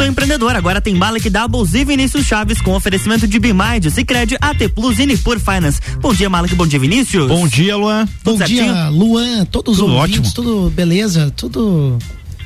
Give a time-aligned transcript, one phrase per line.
[0.00, 4.68] Pulso Empreendedor agora tem Malek Doubles e Vinícius Chaves com oferecimento de Bimind, Cicred, AT
[4.74, 5.78] Plus e Nipur Finance.
[6.00, 7.28] Bom dia, Malek, bom dia, Vinícius.
[7.28, 8.08] Bom dia, Luan.
[8.24, 10.34] Bom dia, Luan, todos os ouvintes, ótimo.
[10.34, 11.98] tudo beleza, tudo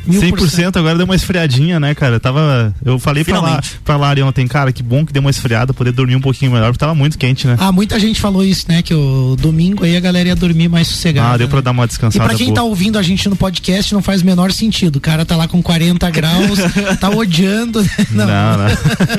[0.09, 2.17] 100% agora deu uma esfriadinha, né, cara?
[2.17, 2.75] Eu tava.
[2.85, 5.93] Eu falei pra, lá, pra Lari ontem, cara, que bom que deu uma esfriada, poder
[5.93, 7.57] dormir um pouquinho melhor, porque tava muito quente, né?
[7.59, 8.83] Ah, muita gente falou isso, né?
[8.83, 11.35] Que o domingo aí a galera ia dormir mais sossegada.
[11.35, 12.25] Ah, deu pra dar uma descansada.
[12.25, 12.57] E pra quem boa.
[12.57, 14.97] tá ouvindo a gente no podcast, não faz o menor sentido.
[14.97, 16.59] O cara tá lá com 40 graus,
[17.01, 17.83] tá odiando.
[17.83, 17.89] Né?
[18.11, 18.59] Não, não.
[18.59, 18.67] não.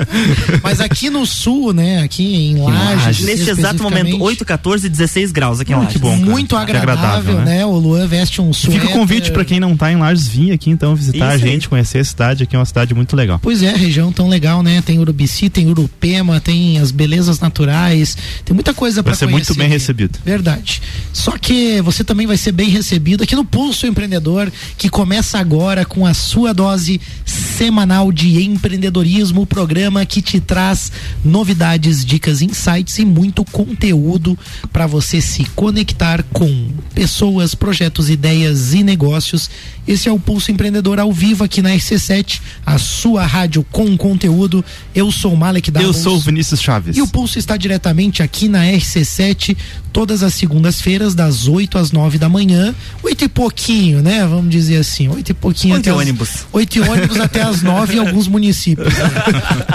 [0.63, 2.01] Mas aqui no sul, né?
[2.03, 3.21] Aqui em Lages.
[3.21, 5.93] Nesse exato momento, 8, 14, 16 graus aqui em Lages.
[5.93, 6.15] Que bom.
[6.15, 7.57] Muito agradável, agradável né?
[7.57, 7.65] né?
[7.65, 8.81] O Luan veste um suéter.
[8.81, 11.49] Fica o convite pra quem não tá em Lages vir aqui então visitar Isso a
[11.49, 11.69] gente, aí.
[11.69, 13.39] conhecer a cidade aqui, é uma cidade muito legal.
[13.41, 14.81] Pois é, região tão legal, né?
[14.81, 19.25] Tem Urubici, tem Urupema, tem as belezas naturais, tem muita coisa para conhecer.
[19.25, 20.19] Vai ser muito bem recebido.
[20.23, 20.81] Verdade.
[21.13, 25.85] Só que você também vai ser bem recebido aqui no Pulso Empreendedor, que começa agora
[25.85, 30.91] com a sua dose semanal de empreendedorismo, o programa que te traz
[31.23, 34.37] novidades, dicas, insights e muito conteúdo
[34.73, 39.49] para você se conectar com pessoas, projetos, ideias e negócios.
[39.87, 43.95] Esse é o Pulso Empreendedor Empreendedor ao vivo aqui na RC7, a sua rádio com
[43.95, 44.65] conteúdo.
[44.95, 45.87] Eu sou o Malek Davos.
[45.87, 46.97] Eu sou o Vinícius Chaves.
[46.97, 49.55] E o Pulso está diretamente aqui na RC7,
[49.93, 52.73] todas as segundas-feiras, das 8 às 9 da manhã.
[53.03, 54.25] Oito e pouquinho, né?
[54.25, 55.07] Vamos dizer assim.
[55.07, 56.47] Oito e pouquinho oito até ônibus.
[56.51, 58.91] Oito ônibus até as 9 em alguns municípios.
[58.91, 59.11] Né?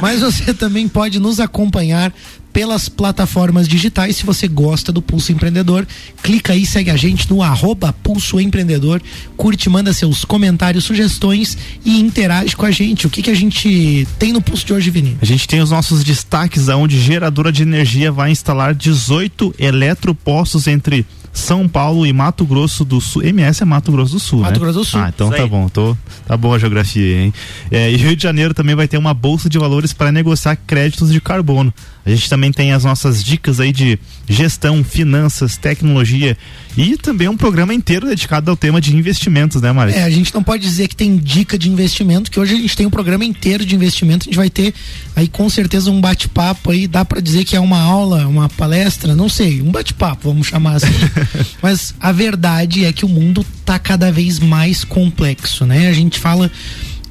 [0.03, 2.13] Mas você também pode nos acompanhar
[2.53, 4.17] pelas plataformas digitais.
[4.17, 5.87] Se você gosta do Pulso Empreendedor,
[6.23, 9.03] clica aí, segue a gente no arroba Pulso Empreendedor,
[9.37, 13.07] curte, manda seus comentários, sugestões e interage com a gente.
[13.07, 15.17] O que, que a gente tem no Pulso de hoje, Vini?
[15.21, 21.07] A gente tem os nossos destaques aonde geradora de energia vai instalar 18 eletropostos entre
[21.33, 23.23] são Paulo e Mato Grosso do Sul.
[23.23, 24.59] MS é Mato Grosso do Sul, Mato né?
[24.59, 25.01] Grosso do Sul.
[25.01, 25.49] Ah, então Isso tá aí.
[25.49, 25.69] bom.
[25.69, 27.35] Tô, tá boa a geografia, hein?
[27.71, 31.13] É, e Rio de Janeiro também vai ter uma bolsa de valores para negociar créditos
[31.13, 31.73] de carbono.
[32.05, 36.37] A gente também tem as nossas dicas aí de gestão, finanças, tecnologia
[36.77, 39.93] e também um programa inteiro dedicado ao tema de investimentos, né, Mari?
[39.93, 42.77] É, a gente não pode dizer que tem dica de investimento, que hoje a gente
[42.77, 44.73] tem um programa inteiro de investimento, a gente vai ter
[45.15, 49.15] aí com certeza um bate-papo aí, dá para dizer que é uma aula, uma palestra,
[49.15, 50.87] não sei, um bate-papo, vamos chamar assim.
[51.63, 55.89] Mas a verdade é que o mundo tá cada vez mais complexo, né?
[55.89, 56.51] A gente fala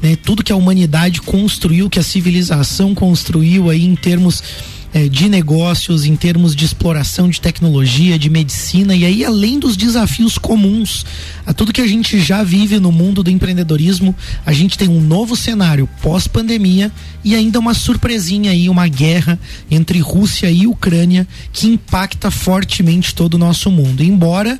[0.02, 4.44] né, tudo que a humanidade construiu, que a civilização construiu aí em termos
[4.94, 9.78] é, de negócios, em termos de exploração de tecnologia, de medicina, e aí além dos
[9.78, 11.06] desafios comuns
[11.46, 15.02] a tudo que a gente já vive no mundo do empreendedorismo, a gente tem um
[15.02, 16.92] novo cenário pós-pandemia
[17.24, 19.40] e ainda uma surpresinha aí, uma guerra
[19.70, 24.04] entre Rússia e Ucrânia que impacta fortemente todo o nosso mundo.
[24.04, 24.60] Embora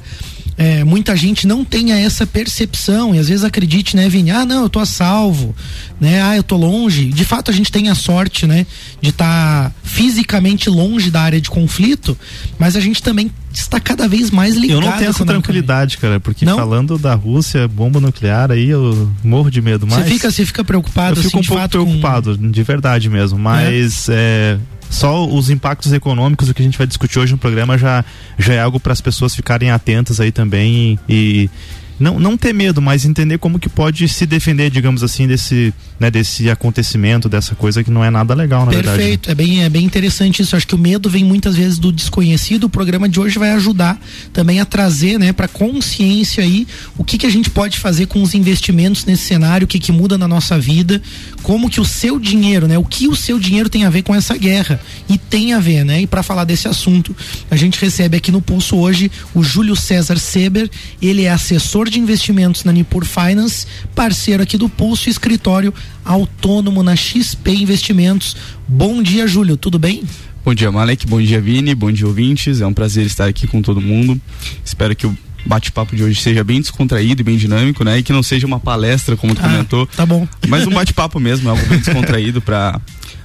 [0.60, 4.30] é, muita gente não tenha essa percepção e às vezes acredite, né, Vini?
[4.30, 5.56] Ah, não, eu tô a salvo,
[6.02, 6.22] né?
[6.22, 7.06] Ah, eu tô longe.
[7.06, 8.66] De fato, a gente tem a sorte, né,
[9.02, 12.18] de estar tá fisicamente longe da área de conflito,
[12.60, 14.82] mas a gente também está cada vez mais ligado.
[14.82, 16.58] Eu não tenho essa tranquilidade, cara, porque não?
[16.58, 19.88] falando da Rússia, bomba nuclear, aí eu morro de medo.
[19.88, 21.22] Mas você fica, você fica preocupado?
[21.22, 22.52] Eu fico assim, um pouco preocupado, com...
[22.52, 23.40] de verdade mesmo.
[23.40, 24.58] Mas é.
[24.76, 28.04] é só os impactos econômicos, o que a gente vai discutir hoje no programa, já,
[28.38, 31.50] já é algo para as pessoas ficarem atentas aí também e,
[32.00, 36.10] não, não ter medo, mas entender como que pode se defender, digamos assim, desse, né,
[36.10, 38.98] desse acontecimento, dessa coisa que não é nada legal, na Perfeito, verdade.
[39.00, 40.56] Perfeito, é bem, é bem interessante isso.
[40.56, 42.66] Acho que o medo vem muitas vezes do desconhecido.
[42.66, 44.00] O programa de hoje vai ajudar
[44.32, 46.68] também a trazer, né, para consciência aí
[46.98, 49.92] o que que a gente pode fazer com os investimentos nesse cenário, o que que
[49.92, 51.02] muda na nossa vida,
[51.44, 54.16] como que o seu dinheiro, né, o que o seu dinheiro tem a ver com
[54.16, 56.02] essa guerra e tem a ver, né?
[56.02, 57.16] E para falar desse assunto,
[57.50, 60.70] a gente recebe aqui no Pulso hoje o Júlio César Seber,
[61.02, 65.74] ele é assessor de investimentos na Nipur Finance, parceiro aqui do Pulso, escritório
[66.06, 68.36] autônomo na XP Investimentos.
[68.68, 70.04] Bom dia, Júlio, tudo bem?
[70.44, 71.06] Bom dia, Malek.
[71.06, 71.76] Bom dia, Vini.
[71.76, 72.62] Bom dia, ouvintes.
[72.62, 74.20] É um prazer estar aqui com todo mundo.
[74.64, 78.00] Espero que o bate-papo de hoje seja bem descontraído e bem dinâmico, né?
[78.00, 79.86] E que não seja uma palestra, como tu ah, comentou.
[79.88, 80.28] Tá bom.
[80.48, 82.80] Mas um bate-papo mesmo, algo bem descontraído para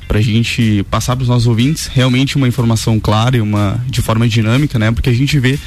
[0.06, 4.02] para a gente passar para os nossos ouvintes realmente uma informação clara e uma de
[4.02, 4.90] forma dinâmica, né?
[4.92, 5.58] Porque a gente vê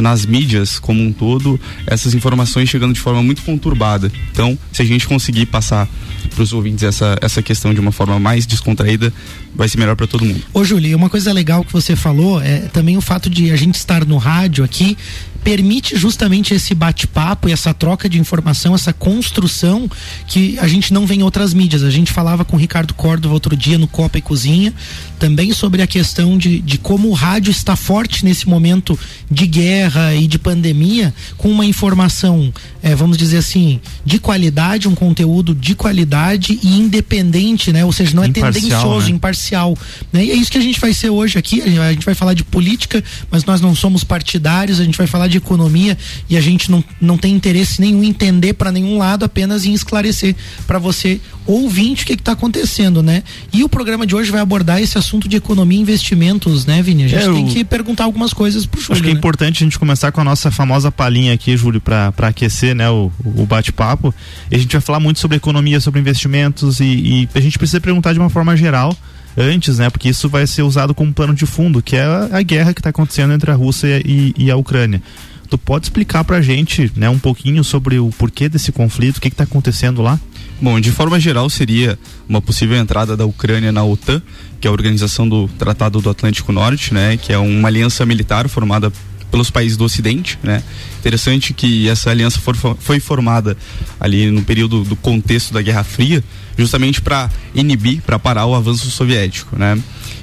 [0.00, 4.10] nas mídias como um todo essas informações chegando de forma muito conturbada.
[4.32, 5.88] Então, se a gente conseguir passar
[6.34, 9.12] para os ouvintes essa, essa questão de uma forma mais descontraída,
[9.54, 10.42] vai ser melhor para todo mundo.
[10.52, 13.76] Ô, Júlio, uma coisa legal que você falou é também o fato de a gente
[13.76, 14.96] estar no rádio aqui
[15.44, 19.88] permite justamente esse bate-papo e essa troca de informação, essa construção
[20.26, 21.82] que a gente não vê em outras mídias.
[21.82, 24.72] A gente falava com o Ricardo Córdova outro dia no Copa e Cozinha,
[25.18, 28.98] também sobre a questão de, de como o rádio está forte nesse momento
[29.30, 32.52] de guerra e de pandemia com uma informação,
[32.82, 37.84] é, vamos dizer assim, de qualidade, um conteúdo de qualidade e independente, né?
[37.84, 39.12] Ou seja, não é imparcial, tendencioso, né?
[39.12, 39.78] imparcial.
[40.10, 40.24] Né?
[40.24, 41.60] E é isso que a gente vai ser hoje aqui.
[41.60, 45.28] A gente vai falar de política, mas nós não somos partidários, a gente vai falar
[45.28, 45.96] de economia
[46.28, 49.72] e a gente não, não tem interesse nenhum em entender para nenhum lado, apenas em
[49.72, 50.34] esclarecer
[50.66, 53.22] para você ouvinte o que está acontecendo, né?
[53.52, 57.04] E o programa de hoje vai abordar esse assunto de economia e investimentos, né, Vini?
[57.04, 58.92] A gente é, tem que perguntar algumas coisas pro Júlio.
[58.94, 59.18] Acho que é né?
[59.18, 63.12] importante a gente começar com a nossa famosa palhinha aqui, Júlio, para aquecer né, o,
[63.24, 64.14] o bate-papo.
[64.50, 67.80] E a gente vai falar muito sobre economia, sobre investimentos e, e a gente precisa
[67.80, 68.96] perguntar de uma forma geral
[69.36, 69.90] antes, né?
[69.90, 72.80] Porque isso vai ser usado como plano de fundo, que é a, a guerra que
[72.80, 75.02] está acontecendo entre a Rússia e, e a Ucrânia.
[75.48, 79.28] Tu pode explicar pra gente, né, um pouquinho sobre o porquê desse conflito, o que
[79.28, 80.18] está acontecendo lá?
[80.60, 81.98] Bom, de forma geral seria
[82.28, 84.22] uma possível entrada da Ucrânia na OTAN,
[84.60, 88.48] que é a organização do Tratado do Atlântico Norte, né, que é uma aliança militar
[88.48, 88.90] formada
[89.30, 90.62] pelos países do Ocidente, né?
[90.98, 93.56] Interessante que essa aliança for, foi formada
[93.98, 96.22] ali no período do contexto da Guerra Fria,
[96.56, 99.78] justamente para inibir, para parar o avanço soviético, né?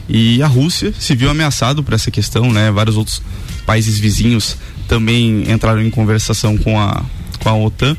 [0.08, 2.72] E a Rússia se viu ameaçado por essa questão, né?
[2.72, 3.22] Vários outros
[3.66, 4.58] países vizinhos
[4.88, 7.04] também entraram em conversação com a
[7.42, 7.98] com a OTAN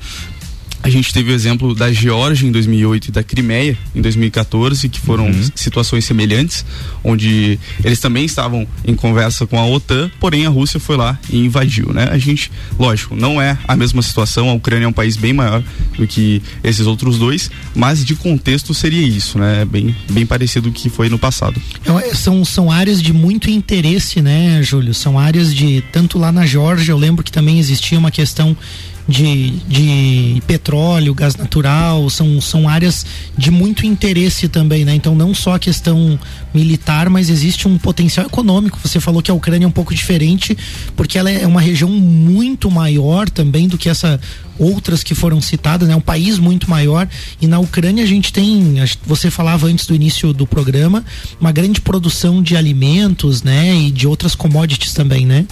[0.82, 5.00] a gente teve o exemplo da Geórgia em 2008 e da Crimeia em 2014, que
[5.00, 5.50] foram uhum.
[5.54, 6.64] situações semelhantes,
[7.04, 11.38] onde eles também estavam em conversa com a OTAN, porém a Rússia foi lá e
[11.38, 12.08] invadiu, né?
[12.10, 15.62] A gente, lógico, não é a mesma situação, a Ucrânia é um país bem maior
[15.96, 19.64] do que esses outros dois, mas de contexto seria isso, né?
[19.64, 21.60] Bem, bem parecido com o que foi no passado.
[22.04, 24.94] É, são, são áreas de muito interesse, né, Júlio?
[24.94, 28.56] São áreas de, tanto lá na Geórgia, eu lembro que também existia uma questão
[29.08, 33.04] de, de petróleo, gás natural, são, são áreas
[33.36, 34.94] de muito interesse também, né?
[34.94, 36.18] Então não só a questão
[36.54, 38.78] militar, mas existe um potencial econômico.
[38.82, 40.56] Você falou que a Ucrânia é um pouco diferente,
[40.94, 44.20] porque ela é uma região muito maior também do que essa
[44.58, 45.96] outras que foram citadas, né?
[45.96, 47.08] Um país muito maior
[47.40, 51.04] e na Ucrânia a gente tem, você falava antes do início do programa,
[51.40, 53.74] uma grande produção de alimentos, né?
[53.74, 55.46] E de outras commodities também, né?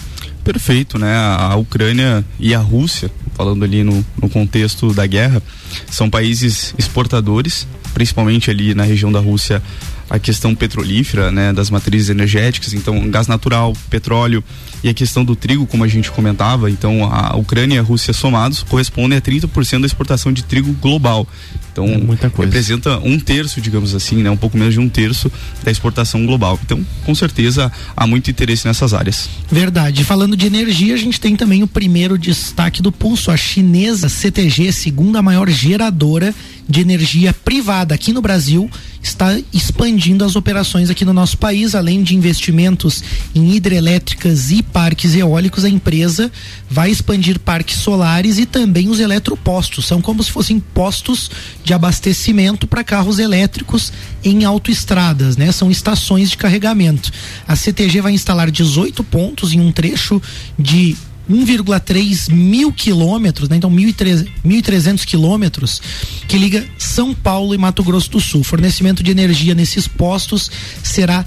[0.53, 1.15] Perfeito, né?
[1.17, 5.41] A Ucrânia e a Rússia, falando ali no, no contexto da guerra,
[5.89, 9.63] são países exportadores, principalmente ali na região da Rússia,
[10.11, 14.43] a questão petrolífera, né, das matrizes energéticas, então gás natural, petróleo
[14.83, 18.13] e a questão do trigo, como a gente comentava, então a Ucrânia e a Rússia
[18.13, 21.29] somados correspondem a 30% da exportação de trigo global.
[21.73, 22.51] Então, é muita coisa.
[22.51, 24.31] representa um terço, digamos assim, né?
[24.31, 25.31] Um pouco menos de um terço
[25.63, 26.59] da exportação global.
[26.65, 29.29] Então, com certeza, há muito interesse nessas áreas.
[29.51, 30.05] Verdade.
[30.05, 33.31] Falando de energia, a gente tem também o primeiro destaque do pulso.
[33.31, 36.35] A chinesa CTG, segunda maior geradora
[36.69, 38.71] de energia privada aqui no Brasil,
[39.03, 43.03] está expandindo as operações aqui no nosso país, além de investimentos
[43.35, 46.31] em hidrelétricas e parques eólicos, a empresa
[46.69, 49.87] vai expandir parques solares e também os eletropostos.
[49.87, 51.31] São como se fossem postos
[51.63, 53.93] de abastecimento para carros elétricos
[54.25, 55.53] em autoestradas, né?
[55.53, 57.11] São estações de carregamento.
[57.47, 60.21] A CTG vai instalar 18 pontos em um trecho
[60.59, 60.97] de
[61.31, 63.57] 1,3 mil quilômetros, né?
[63.57, 65.81] então 1.300 quilômetros,
[66.27, 68.43] que liga São Paulo e Mato Grosso do Sul.
[68.43, 70.51] Fornecimento de energia nesses postos
[70.83, 71.25] será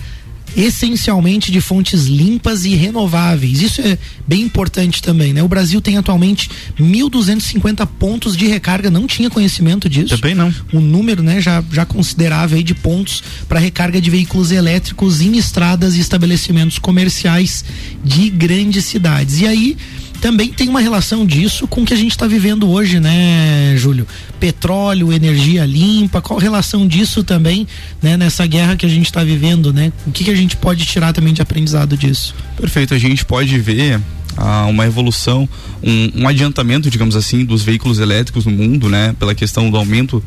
[0.56, 3.62] essencialmente de fontes limpas e renováveis.
[3.62, 3.98] Isso é
[4.28, 5.44] bem importante também, né?
[5.44, 10.18] O Brasil tem atualmente 1.250 pontos de recarga, não tinha conhecimento disso.
[10.18, 10.54] Também não.
[10.74, 15.38] Um número, né, já, já considerável aí de pontos para recarga de veículos elétricos em
[15.38, 17.64] estradas e estabelecimentos comerciais
[18.04, 19.40] de grandes cidades.
[19.42, 19.78] E aí,
[20.24, 24.08] também tem uma relação disso com o que a gente está vivendo hoje, né, Júlio?
[24.40, 27.68] Petróleo, energia limpa, qual a relação disso também,
[28.02, 29.92] né, nessa guerra que a gente está vivendo, né?
[30.08, 32.34] O que, que a gente pode tirar também de aprendizado disso?
[32.56, 34.00] Perfeito, a gente pode ver
[34.38, 35.48] ah, uma evolução,
[35.84, 39.14] um, um adiantamento, digamos assim, dos veículos elétricos no mundo, né?
[39.20, 40.24] Pela questão do aumento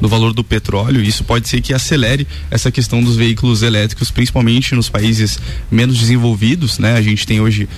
[0.00, 1.02] do valor do petróleo.
[1.02, 5.38] Isso pode ser que acelere essa questão dos veículos elétricos, principalmente nos países
[5.70, 6.94] menos desenvolvidos, né?
[6.94, 7.68] A gente tem hoje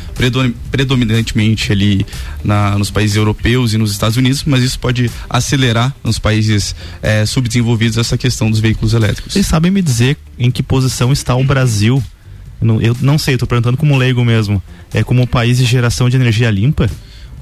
[0.70, 2.06] predominantemente ali
[2.44, 7.26] na, nos países europeus e nos Estados Unidos, mas isso pode acelerar nos países eh,
[7.26, 9.32] subdesenvolvidos essa questão dos veículos elétricos.
[9.32, 12.02] Vocês sabem me dizer em que posição está o Brasil?
[12.80, 14.62] Eu não, sei, estou perguntando como leigo mesmo.
[14.94, 16.88] É como país de geração de energia limpa?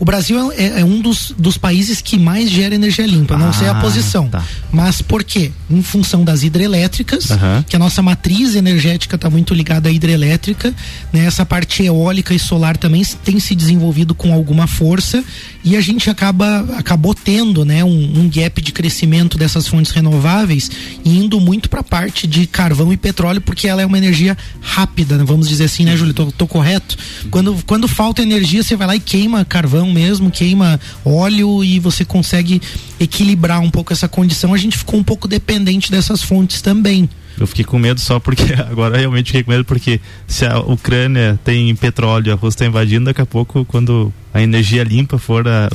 [0.00, 3.68] O Brasil é, é um dos, dos países que mais gera energia limpa, não sei
[3.68, 4.28] a Ah, posição.
[4.28, 4.42] tá.
[4.72, 5.52] Mas por quê?
[5.70, 7.64] Em função das hidrelétricas, Aham.
[7.68, 10.74] que a nossa matriz energética está muito ligada à hidrelétrica,
[11.12, 11.26] né?
[11.26, 15.22] Essa parte eólica e solar também tem se desenvolvido com alguma força
[15.62, 20.70] e a gente acaba acabou tendo, né, um, um gap de crescimento dessas fontes renováveis
[21.04, 25.18] indo muito para a parte de carvão e petróleo porque ela é uma energia rápida,
[25.18, 25.24] né?
[25.26, 26.14] vamos dizer assim, né, Júlio?
[26.14, 26.96] Tô, tô correto?
[27.30, 32.04] Quando quando falta energia, você vai lá e queima carvão mesmo, queima óleo e você
[32.04, 32.60] consegue
[32.98, 34.54] equilibrar um pouco essa condição.
[34.54, 37.08] A gente ficou um pouco dependente dessas fontes também.
[37.38, 41.38] Eu fiquei com medo só porque agora realmente fiquei com medo porque se a Ucrânia
[41.44, 45.46] tem petróleo e a Rússia está invadindo, daqui a pouco quando a energia limpa for
[45.48, 45.68] a,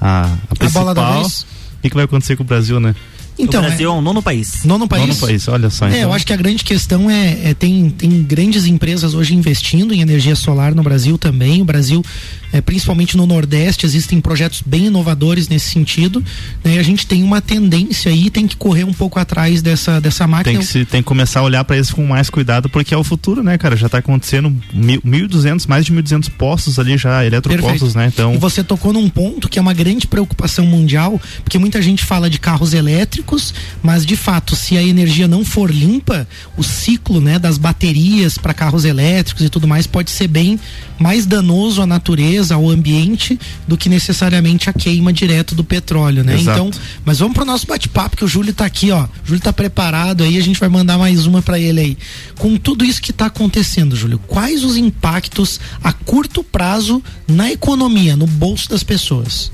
[0.00, 1.40] a, a A bola da principal, vez.
[1.40, 2.94] o que, que vai acontecer com o Brasil, né?
[3.38, 4.64] Então, o Brasil é, o nono país.
[4.64, 5.08] nono país.
[5.08, 5.86] Nono país, olha só.
[5.86, 6.02] É, então.
[6.02, 10.00] eu acho que a grande questão é, é tem, tem grandes empresas hoje investindo em
[10.00, 11.60] energia solar no Brasil também.
[11.60, 12.04] O Brasil,
[12.54, 16.22] é, principalmente no Nordeste, existem projetos bem inovadores nesse sentido.
[16.62, 16.76] Né?
[16.76, 20.24] E a gente tem uma tendência aí, tem que correr um pouco atrás dessa, dessa
[20.28, 20.52] máquina.
[20.58, 22.96] Tem que, se, tem que começar a olhar para isso com mais cuidado, porque é
[22.96, 23.74] o futuro, né, cara?
[23.74, 27.98] Já tá acontecendo mil- 1.200, mais de 1.200 postos ali já, eletropostos, Perfeito.
[27.98, 28.06] né?
[28.06, 32.04] Então, E você tocou num ponto que é uma grande preocupação mundial, porque muita gente
[32.04, 37.20] fala de carros elétricos, mas de fato, se a energia não for limpa, o ciclo,
[37.20, 40.60] né, das baterias para carros elétricos e tudo mais pode ser bem
[41.00, 46.34] mais danoso à natureza, ao ambiente, do que necessariamente a queima direto do petróleo, né?
[46.34, 46.58] Exato.
[46.58, 49.04] Então, mas vamos pro nosso bate-papo que o Júlio tá aqui, ó.
[49.04, 51.98] O Júlio tá preparado aí, a gente vai mandar mais uma para ele aí.
[52.36, 58.16] Com tudo isso que tá acontecendo, Júlio, quais os impactos a curto prazo na economia,
[58.16, 59.52] no bolso das pessoas?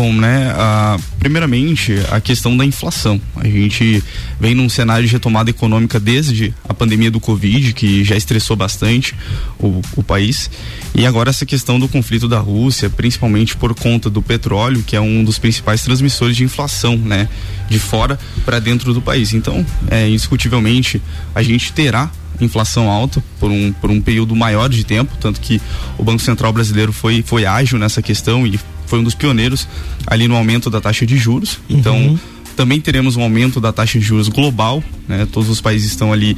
[0.00, 0.50] Bom, né?
[0.56, 3.20] ah, primeiramente, a questão da inflação.
[3.36, 4.02] A gente
[4.40, 9.14] vem num cenário de retomada econômica desde a pandemia do Covid, que já estressou bastante
[9.58, 10.50] o, o país.
[10.94, 15.00] E agora essa questão do conflito da Rússia, principalmente por conta do petróleo, que é
[15.02, 17.28] um dos principais transmissores de inflação, né?
[17.68, 19.34] De fora para dentro do país.
[19.34, 21.02] Então, é, indiscutivelmente,
[21.34, 25.60] a gente terá inflação alta por um, por um período maior de tempo, tanto que
[25.98, 28.58] o Banco Central brasileiro foi, foi ágil nessa questão e
[28.90, 29.66] foi um dos pioneiros
[30.06, 31.58] ali no aumento da taxa de juros.
[31.70, 32.18] Então, Uhum.
[32.56, 35.26] também teremos um aumento da taxa de juros global, né?
[35.30, 36.36] Todos os países estão ali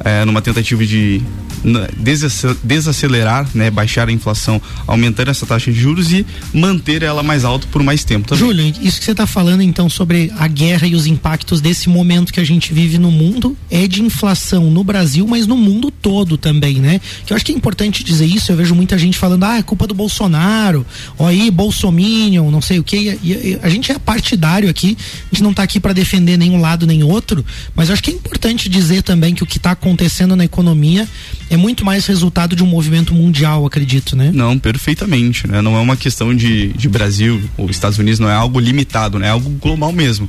[0.00, 1.22] eh, numa tentativa de
[2.62, 3.70] desacelerar, né?
[3.70, 8.04] Baixar a inflação, aumentando essa taxa de juros e manter ela mais alta por mais
[8.04, 8.44] tempo também.
[8.44, 12.32] Júlio, isso que você está falando então sobre a guerra e os impactos desse momento
[12.32, 16.36] que a gente vive no mundo é de inflação no Brasil, mas no mundo todo
[16.36, 17.00] também, né?
[17.24, 18.52] Que eu acho que é importante dizer isso.
[18.52, 20.84] Eu vejo muita gente falando, ah, é culpa do Bolsonaro,
[21.18, 23.18] ó aí, Bolsominion, não sei o que.
[23.62, 27.02] A gente é partidário aqui, a gente não está aqui para defender nenhum lado nem
[27.02, 29.83] outro, mas eu acho que é importante dizer também que o que está acontecendo
[30.36, 31.06] na economia
[31.50, 34.30] é muito mais resultado de um movimento mundial, acredito, né?
[34.32, 35.60] Não, perfeitamente, né?
[35.60, 39.26] Não é uma questão de, de Brasil ou Estados Unidos, não é algo limitado, né?
[39.26, 40.28] É algo global mesmo.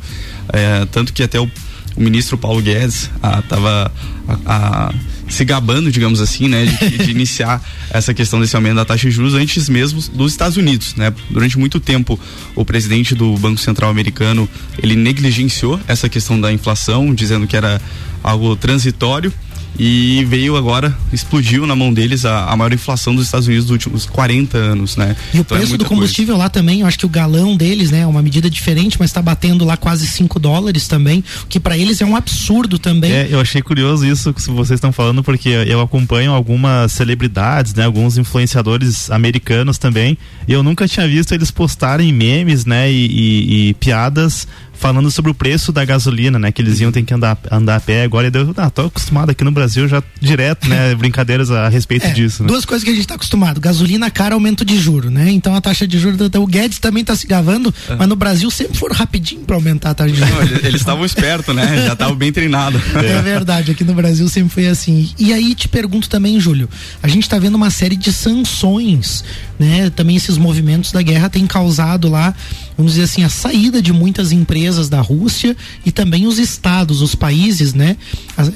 [0.52, 1.50] É, tanto que até o,
[1.96, 3.92] o ministro Paulo Guedes ah, tava
[4.28, 4.94] ah, ah,
[5.30, 6.66] se gabando, digamos assim, né?
[6.66, 10.58] De, de iniciar essa questão desse aumento da taxa de juros antes mesmo dos Estados
[10.58, 11.14] Unidos, né?
[11.30, 12.20] Durante muito tempo,
[12.56, 14.48] o presidente do Banco Central americano,
[14.82, 17.82] ele negligenciou essa questão da inflação, dizendo que era
[18.24, 19.32] algo transitório
[19.78, 23.72] e veio agora, explodiu na mão deles a, a maior inflação dos Estados Unidos dos
[23.72, 25.16] últimos 40 anos, né?
[25.34, 27.56] E o Então é preço do muita combustível lá também, eu acho que o galão
[27.56, 31.48] deles, né, é uma medida diferente, mas está batendo lá quase 5 dólares também, o
[31.48, 33.12] que para eles é um absurdo também.
[33.12, 37.86] É, eu achei curioso isso que vocês estão falando, porque eu acompanho algumas celebridades, né,
[37.86, 40.18] alguns influenciadores americanos também,
[40.48, 45.32] e eu nunca tinha visto eles postarem memes, né, e, e- e piadas falando sobre
[45.32, 48.28] o preço da gasolina, né, que eles iam ter que andar, andar a pé agora,
[48.28, 52.12] e eu ah, tô acostumado aqui no Brasil já direto, né, brincadeiras a respeito É,
[52.12, 52.48] disso, né.
[52.48, 55.32] Duas coisas que a gente está acostumado: gasolina cara, aumento de juro, né?
[55.32, 56.20] Então a taxa de juros.
[56.36, 59.94] O Guedes também está se gavando, mas no Brasil sempre foram rapidinho para aumentar a
[59.94, 60.52] taxa de Não, juros.
[60.52, 61.86] eles eles estavam espertos, né?
[61.86, 62.82] Já estavam bem treinados.
[62.96, 65.10] É verdade, aqui no Brasil sempre foi assim.
[65.18, 66.70] E aí te pergunto também, Júlio,
[67.02, 69.24] a gente está vendo uma série de sanções,
[69.60, 69.90] né?
[69.90, 72.34] Também esses movimentos da guerra têm causado lá,
[72.78, 75.56] vamos dizer assim, a saída de muitas empresas da Rússia
[75.86, 77.98] e também os estados, os países, né?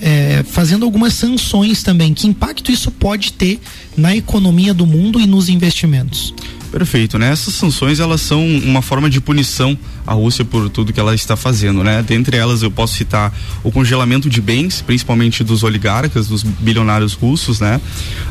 [0.01, 2.13] É, fazendo algumas sanções também.
[2.13, 3.59] Que impacto isso pode ter
[3.95, 6.33] na economia do mundo e nos investimentos?
[6.71, 7.31] Perfeito, né?
[7.31, 11.35] Essas sanções elas são uma forma de punição à Rússia por tudo que ela está
[11.35, 12.03] fazendo, né?
[12.03, 13.33] Dentre elas eu posso citar
[13.63, 17.81] o congelamento de bens, principalmente dos oligarcas, dos bilionários russos, né?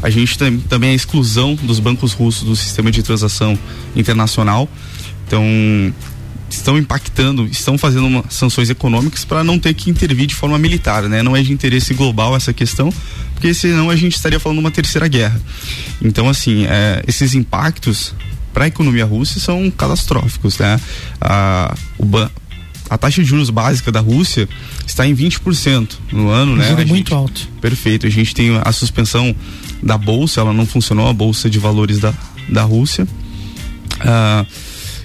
[0.00, 3.58] A gente tem também a exclusão dos bancos russos do sistema de transação
[3.96, 4.68] internacional.
[5.28, 5.44] Então,
[6.48, 11.02] estão impactando, estão fazendo uma, sanções econômicas para não ter que intervir de forma militar,
[11.02, 11.22] né?
[11.22, 12.92] Não é de interesse global essa questão,
[13.34, 15.40] porque senão a gente estaria falando de uma terceira guerra.
[16.02, 18.14] Então, assim, é, esses impactos
[18.54, 20.80] para a economia russa são catastróficos, né?
[21.20, 21.74] A,
[22.88, 24.48] a taxa de juros básica da Rússia
[24.86, 26.68] está em 20% no ano, né?
[26.68, 27.46] Juro gente, muito alto.
[27.60, 28.06] Perfeito.
[28.06, 29.36] A gente tem a suspensão
[29.82, 32.14] da bolsa, ela não funcionou, a bolsa de valores da,
[32.48, 33.06] da Rússia.
[34.00, 34.46] Ah,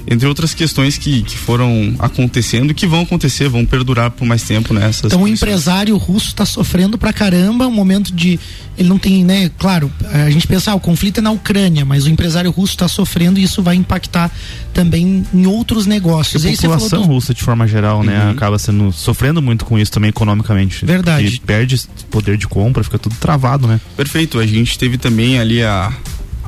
[0.07, 4.73] entre outras questões que, que foram acontecendo, que vão acontecer, vão perdurar por mais tempo
[4.73, 5.11] nessas.
[5.11, 8.39] Então o empresário russo está sofrendo pra caramba, um momento de
[8.77, 12.05] ele não tem, né, claro, a gente pensa, ah, o conflito é na Ucrânia, mas
[12.05, 14.31] o empresário russo está sofrendo e isso vai impactar
[14.73, 16.43] também em outros negócios.
[16.43, 17.07] a população do...
[17.07, 18.31] russa de forma geral, né, uhum.
[18.31, 20.85] acaba sendo sofrendo muito com isso também economicamente.
[20.85, 21.41] Verdade.
[21.45, 23.79] perde poder de compra, fica tudo travado, né?
[23.95, 24.39] Perfeito.
[24.39, 25.93] A gente teve também ali a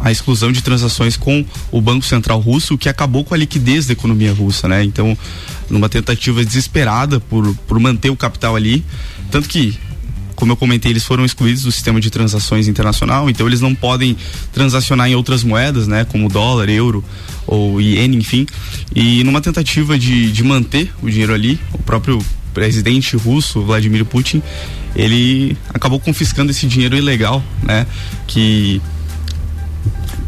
[0.01, 3.93] a exclusão de transações com o Banco Central Russo, que acabou com a liquidez da
[3.93, 4.83] economia russa, né?
[4.83, 5.17] Então,
[5.69, 8.83] numa tentativa desesperada por, por manter o capital ali,
[9.31, 9.77] tanto que
[10.35, 14.17] como eu comentei, eles foram excluídos do sistema de transações internacional, então eles não podem
[14.51, 17.03] transacionar em outras moedas, né, como dólar, euro
[17.47, 18.45] ou iene, enfim.
[18.93, 22.19] E numa tentativa de, de manter o dinheiro ali, o próprio
[22.53, 24.41] presidente russo, Vladimir Putin,
[24.95, 27.87] ele acabou confiscando esse dinheiro ilegal, né,
[28.27, 28.81] que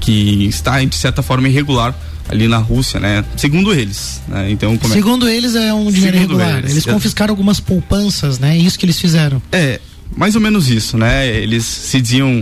[0.08, 1.94] que está de certa forma irregular
[2.30, 3.26] ali na Rússia, né?
[3.36, 4.50] Segundo eles, né?
[4.50, 4.88] Então, é...
[4.88, 6.60] Segundo eles é um dinheiro Segundo irregular.
[6.60, 8.56] Eles, eles é- confiscaram algumas poupanças, né?
[8.56, 9.42] É isso que eles fizeram.
[9.52, 9.82] É,
[10.16, 11.28] mais ou menos isso, né?
[11.28, 12.42] Eles se diziam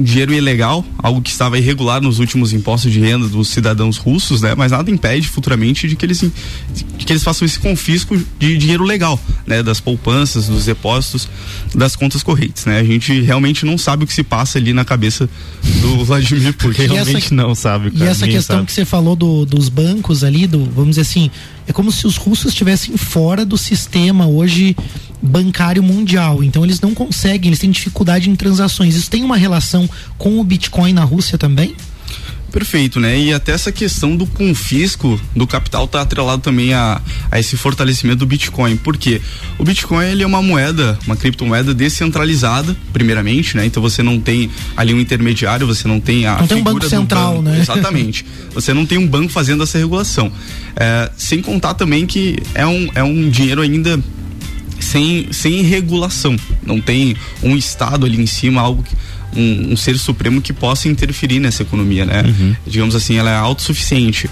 [0.00, 4.54] dinheiro ilegal, algo que estava irregular nos últimos impostos de renda dos cidadãos russos, né?
[4.56, 8.84] Mas nada impede futuramente de que eles, de que eles façam esse confisco de dinheiro
[8.84, 9.62] legal, né?
[9.62, 11.28] Das poupanças, dos depósitos,
[11.74, 12.78] das contas correntes, né?
[12.78, 15.28] A gente realmente não sabe o que se passa ali na cabeça
[15.80, 16.82] do Vladimir Putin.
[16.86, 17.90] realmente essa, não sabe.
[17.90, 18.66] Cara, e essa questão sabe.
[18.66, 21.30] que você falou do, dos bancos ali, do, vamos dizer assim,
[21.66, 24.76] é como se os russos estivessem fora do sistema hoje
[25.22, 26.42] bancário mundial.
[26.42, 28.94] Então eles não conseguem, eles têm dificuldade em transações.
[28.94, 31.74] Isso tem uma relação com o Bitcoin na Rússia também?
[32.50, 33.18] Perfeito, né?
[33.18, 38.18] E até essa questão do confisco do capital está atrelado também a, a esse fortalecimento
[38.18, 38.76] do Bitcoin.
[38.76, 39.20] Por quê?
[39.58, 43.66] O Bitcoin ele é uma moeda, uma criptomoeda descentralizada, primeiramente, né?
[43.66, 46.88] Então você não tem ali um intermediário, você não tem a não tem um banco
[46.88, 47.42] central, banco.
[47.42, 47.60] né?
[47.60, 48.24] Exatamente.
[48.52, 50.32] você não tem um banco fazendo essa regulação.
[50.76, 54.00] É, sem contar também que é um, é um dinheiro ainda
[54.80, 56.36] sem, sem regulação.
[56.64, 58.96] Não tem um Estado ali em cima, algo que,
[59.36, 62.22] um, um, ser supremo que possa interferir nessa economia, né?
[62.22, 62.56] Uhum.
[62.66, 64.28] Digamos assim, ela é autossuficiente.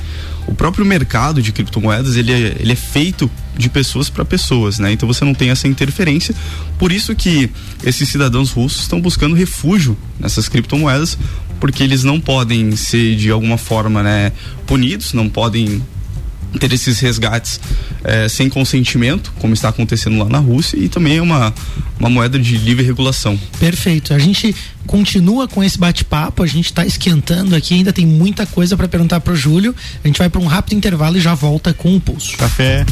[0.46, 4.90] O próprio mercado de criptomoedas ele é, ele é feito de pessoas para pessoas, né?
[4.92, 6.34] Então você não tem essa interferência.
[6.78, 7.50] Por isso que
[7.84, 11.18] esses cidadãos russos estão buscando refúgio nessas criptomoedas,
[11.61, 14.32] porque eles não podem ser de alguma forma, né,
[14.66, 15.82] punidos, não podem
[16.58, 17.61] ter esses resgates
[18.04, 21.52] é, sem consentimento, como está acontecendo lá na Rússia, e também é uma,
[21.98, 23.38] uma moeda de livre regulação.
[23.58, 24.14] Perfeito.
[24.14, 24.54] A gente
[24.87, 29.20] continua com esse bate-papo, a gente está esquentando aqui, ainda tem muita coisa para perguntar
[29.20, 29.74] para o Júlio.
[30.02, 32.37] A gente vai para um rápido intervalo e já volta com o pulso.
[32.37, 32.84] Café.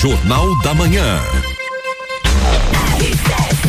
[0.00, 1.20] Jornal da Manhã.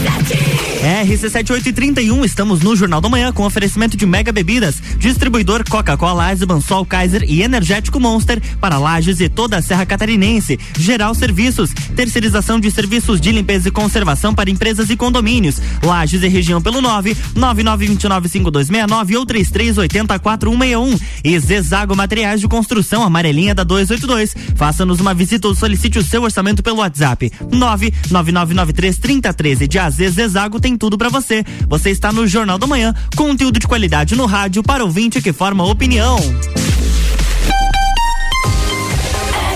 [0.01, 0.18] Yeah.
[0.29, 6.85] RC7831, estamos no Jornal da Manhã com oferecimento de Mega Bebidas, distribuidor Coca-Cola, Eisenbahn, Sol
[6.85, 10.57] Kaiser e Energético Monster para Lages e toda a Serra Catarinense.
[10.77, 15.61] Geral Serviços, terceirização de serviços de limpeza e conservação para empresas e condomínios.
[15.83, 20.99] Lages e região pelo 9 99295269 ou 33804161.
[21.23, 24.35] E Zezago Materiais de Construção, amarelinha da 282.
[24.55, 30.75] Faça-nos uma visita ou solicite o seu orçamento pelo WhatsApp 999933013 de AZ Zezago tem
[30.75, 31.45] tudo para você.
[31.69, 35.65] Você está no Jornal da Manhã, conteúdo de qualidade no rádio para ouvinte que forma
[35.65, 36.17] opinião.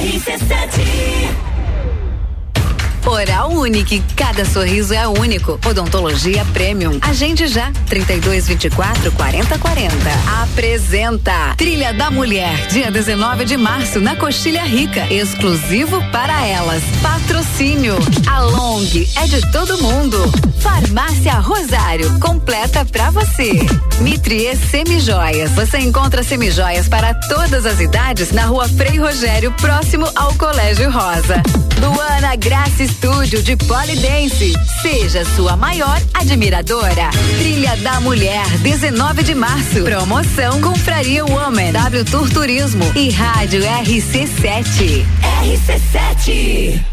[0.02, 1.53] RC7
[3.14, 5.60] Oral Unique, cada sorriso é único.
[5.70, 6.98] Odontologia Premium.
[7.00, 7.72] Agende já.
[7.88, 9.96] 32 24 40 40.
[10.42, 16.82] Apresenta Trilha da Mulher, dia 19 de março na Coxilha Rica, exclusivo para elas.
[17.04, 17.96] Patrocínio.
[18.26, 18.84] A Long
[19.16, 20.18] é de todo mundo.
[20.60, 23.60] Farmácia Rosário, completa para você.
[24.02, 25.52] Mitrie Semijoias.
[25.52, 31.44] Você encontra semijoias para todas as idades na Rua Frei Rogério, próximo ao Colégio Rosa.
[31.80, 34.54] Luana Graça Estúdio de Polidense.
[34.82, 37.10] Seja sua maior admiradora.
[37.38, 39.84] Trilha da Mulher, 19 de março.
[39.84, 45.06] Promoção Confraria Woman, W Tour Turismo e Rádio RC7.
[45.44, 46.93] RC7.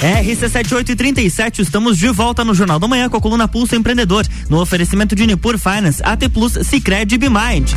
[0.00, 5.14] RC7837, estamos de volta no Jornal da Manhã com a coluna Pulso Empreendedor, no oferecimento
[5.14, 7.72] de Nipur Finance, AT Plus, Cicred e Bimind.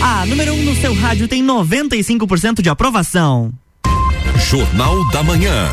[0.00, 3.52] A número 1 um no seu rádio tem 95% de aprovação.
[4.48, 5.68] Jornal da Manhã.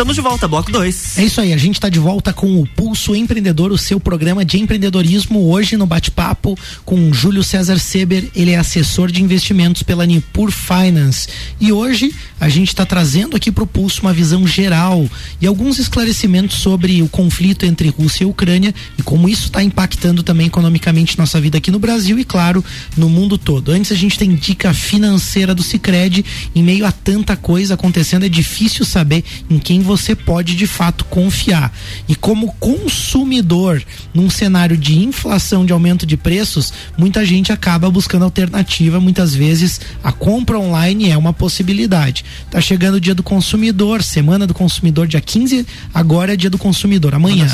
[0.00, 1.18] Estamos de volta, bloco 2.
[1.18, 4.46] É isso aí, a gente está de volta com o Pulso Empreendedor, o seu programa
[4.46, 10.06] de empreendedorismo, hoje no bate-papo com Júlio César Seber, ele é assessor de investimentos pela
[10.06, 11.28] Nipur Finance.
[11.60, 15.06] E hoje a gente está trazendo aqui para o Pulso uma visão geral
[15.38, 20.22] e alguns esclarecimentos sobre o conflito entre Rússia e Ucrânia e como isso está impactando
[20.22, 22.64] também economicamente nossa vida aqui no Brasil e, claro,
[22.96, 23.70] no mundo todo.
[23.70, 28.30] Antes a gente tem dica financeira do Cicred, em meio a tanta coisa acontecendo, é
[28.30, 31.72] difícil saber em quem você pode de fato confiar.
[32.08, 38.24] E como consumidor, num cenário de inflação, de aumento de preços, muita gente acaba buscando
[38.24, 39.00] alternativa.
[39.00, 42.24] Muitas vezes a compra online é uma possibilidade.
[42.50, 46.58] Tá chegando o dia do consumidor, semana do consumidor, dia 15, agora é dia do
[46.58, 47.46] consumidor, amanhã.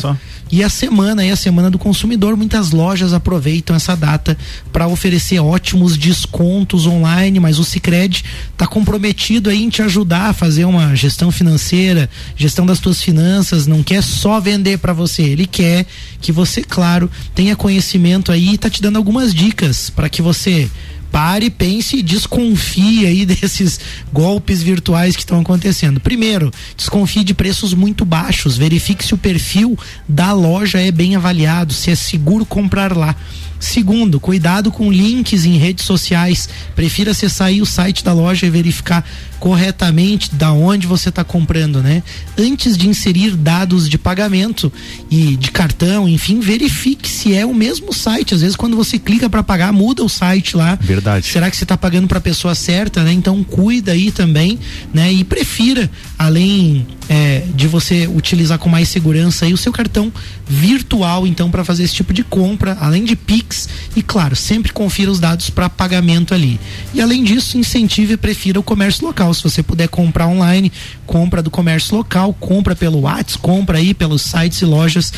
[0.51, 2.37] E a semana é a semana do consumidor.
[2.37, 4.37] Muitas lojas aproveitam essa data
[4.73, 10.33] para oferecer ótimos descontos online, mas o Sicredi está comprometido aí em te ajudar a
[10.33, 15.47] fazer uma gestão financeira, gestão das tuas finanças, não quer só vender para você, ele
[15.47, 15.87] quer
[16.21, 20.71] que você, claro, tenha conhecimento aí e tá te dando algumas dicas para que você
[21.11, 23.81] pare, pense e desconfie aí desses
[24.13, 26.01] golpes virtuais que estão acontecendo.
[26.01, 31.73] Primeiro, desconfie de preços muito baixos, verifique se o perfil da loja é bem avaliado,
[31.73, 33.17] se é seguro comprar lá.
[33.59, 36.49] Segundo, cuidado com links em redes sociais.
[36.75, 39.03] Prefira acessar aí o site da loja e verificar
[39.39, 42.03] corretamente da onde você está comprando, né?
[42.39, 44.73] Antes de inserir dados de pagamento
[45.11, 48.35] e de cartão, enfim, verifique se é o mesmo site.
[48.35, 50.79] Às vezes quando você clica para pagar, muda o site lá.
[50.81, 51.27] Verdade.
[51.27, 53.13] Será que você está pagando para a pessoa certa, né?
[53.13, 54.59] Então cuida aí também,
[54.93, 55.13] né?
[55.13, 60.13] E prefira, além é, de você utilizar com mais segurança aí o seu cartão
[60.49, 65.11] virtual, então, para fazer esse tipo de compra, além de Pix e claro, sempre confira
[65.11, 66.61] os dados para pagamento ali.
[66.95, 69.35] E além disso, incentive e prefira o comércio local local.
[69.35, 70.73] Se você puder comprar online,
[71.07, 75.13] compra do comércio local, compra pelo WhatsApp, compra aí pelos sites e lojas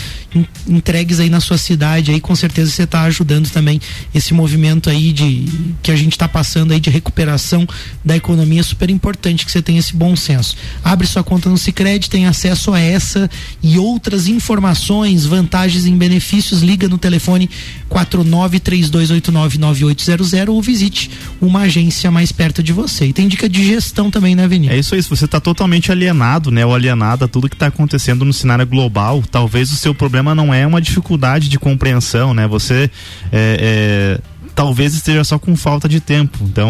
[0.67, 2.11] entregues aí na sua cidade.
[2.11, 3.79] Aí com certeza você está ajudando também
[4.15, 5.47] esse movimento aí de
[5.83, 7.67] que a gente está passando aí de recuperação
[8.05, 8.63] da economia.
[8.63, 10.57] Super importante que você tenha esse bom senso.
[10.83, 13.31] Abre sua conta no Sicredi, tem acesso a essa
[13.63, 16.63] e outras informações, vantagens e benefícios.
[16.63, 17.49] Liga no telefone
[17.91, 23.07] 4932899800 ou visite uma agência mais perto de você.
[23.07, 24.77] E tem dica de gestão questão também, né, Vinícius?
[24.77, 28.25] É isso aí, você está totalmente alienado, né, ou alienada a tudo que está acontecendo
[28.25, 32.47] no cenário global, talvez o seu problema não é uma dificuldade de compreensão, né?
[32.47, 32.91] Você
[33.33, 36.37] é, é talvez esteja só com falta de tempo.
[36.43, 36.69] Então,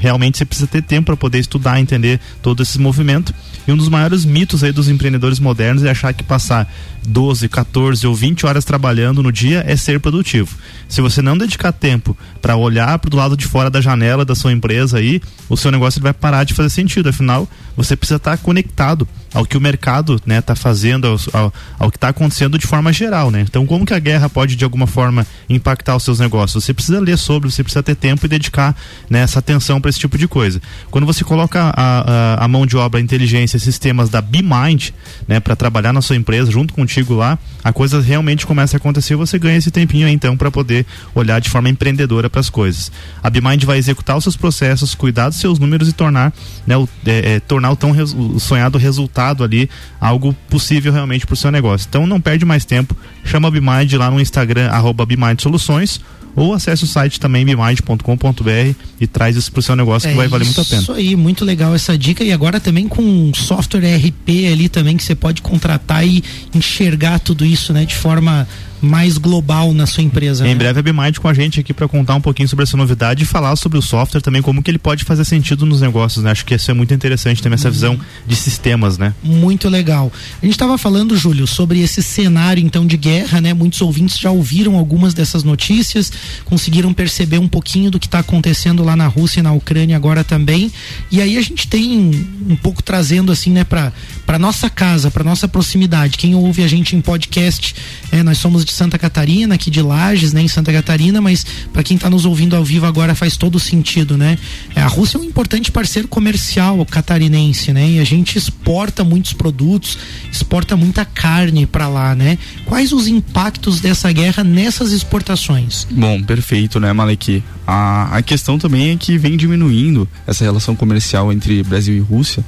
[0.00, 3.34] realmente você precisa ter tempo para poder estudar, entender todo esse movimento.
[3.66, 6.66] E um dos maiores mitos aí dos empreendedores modernos é achar que passar
[7.06, 10.56] 12, 14 ou 20 horas trabalhando no dia é ser produtivo.
[10.88, 14.34] Se você não dedicar tempo para olhar para o lado de fora da janela da
[14.34, 17.10] sua empresa aí, o seu negócio vai parar de fazer sentido.
[17.10, 21.40] Afinal, você precisa estar tá conectado ao que o mercado está né, tá fazendo, ao,
[21.40, 23.30] ao, ao que está acontecendo de forma geral.
[23.30, 23.42] Né?
[23.42, 26.64] Então, como que a guerra pode de alguma forma impactar os seus negócios?
[26.64, 28.74] Você precisa ler sobre, você precisa ter tempo e dedicar
[29.08, 30.60] né, essa atenção para esse tipo de coisa.
[30.90, 34.90] Quando você coloca a, a, a mão de obra, a inteligência, sistemas da BeMind
[35.26, 39.16] né, para trabalhar na sua empresa junto contigo lá, a coisa realmente começa a acontecer
[39.16, 42.90] você ganha esse tempinho aí, então para poder olhar de forma empreendedora para as coisas.
[43.22, 46.32] A BeMind vai executar os seus processos, cuidar dos seus números e tornar,
[46.66, 49.68] né, o, é, é, tornar o tão res, o sonhado resultado ali
[50.00, 51.86] algo possível realmente para o seu negócio.
[51.88, 56.00] Então não perde mais tempo, chama a BeMind lá no Instagram, arroba BeMind Soluções
[56.38, 60.16] ou acesse o site também bimind.com.br e traz isso para o seu negócio é que
[60.16, 60.82] vai valer muito a pena.
[60.82, 64.96] Isso aí, muito legal essa dica e agora também com um software RP ali também
[64.96, 66.22] que você pode contratar e
[66.54, 68.46] enxergar tudo isso, né, de forma
[68.80, 70.46] mais global na sua empresa.
[70.46, 70.54] Em né?
[70.54, 73.26] breve a BMind com a gente aqui para contar um pouquinho sobre essa novidade e
[73.26, 76.30] falar sobre o software também, como que ele pode fazer sentido nos negócios, né?
[76.30, 79.14] Acho que isso é muito interessante também, essa visão de sistemas, né?
[79.22, 80.12] Muito legal.
[80.40, 83.54] A gente estava falando, Júlio, sobre esse cenário então de guerra, né?
[83.54, 86.12] Muitos ouvintes já ouviram algumas dessas notícias,
[86.44, 90.22] conseguiram perceber um pouquinho do que está acontecendo lá na Rússia e na Ucrânia agora
[90.22, 90.70] também.
[91.10, 93.92] E aí a gente tem um pouco trazendo assim, né, para
[94.28, 96.18] para nossa casa, para nossa proximidade.
[96.18, 97.74] Quem ouve a gente em podcast,
[98.12, 101.82] é, nós somos de Santa Catarina, aqui de Lages, né, em Santa Catarina, mas para
[101.82, 104.36] quem está nos ouvindo ao vivo agora faz todo sentido, né?
[104.76, 107.92] É, a Rússia é um importante parceiro comercial catarinense, né?
[107.92, 109.96] E a gente exporta muitos produtos,
[110.30, 112.36] exporta muita carne para lá, né?
[112.66, 115.86] Quais os impactos dessa guerra nessas exportações?
[115.90, 117.42] Bom, perfeito, né, Maleki?
[117.70, 122.42] A, a questão também é que vem diminuindo essa relação comercial entre Brasil e Rússia,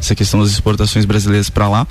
[0.00, 1.86] essa questão das exportações brasileiras para lá,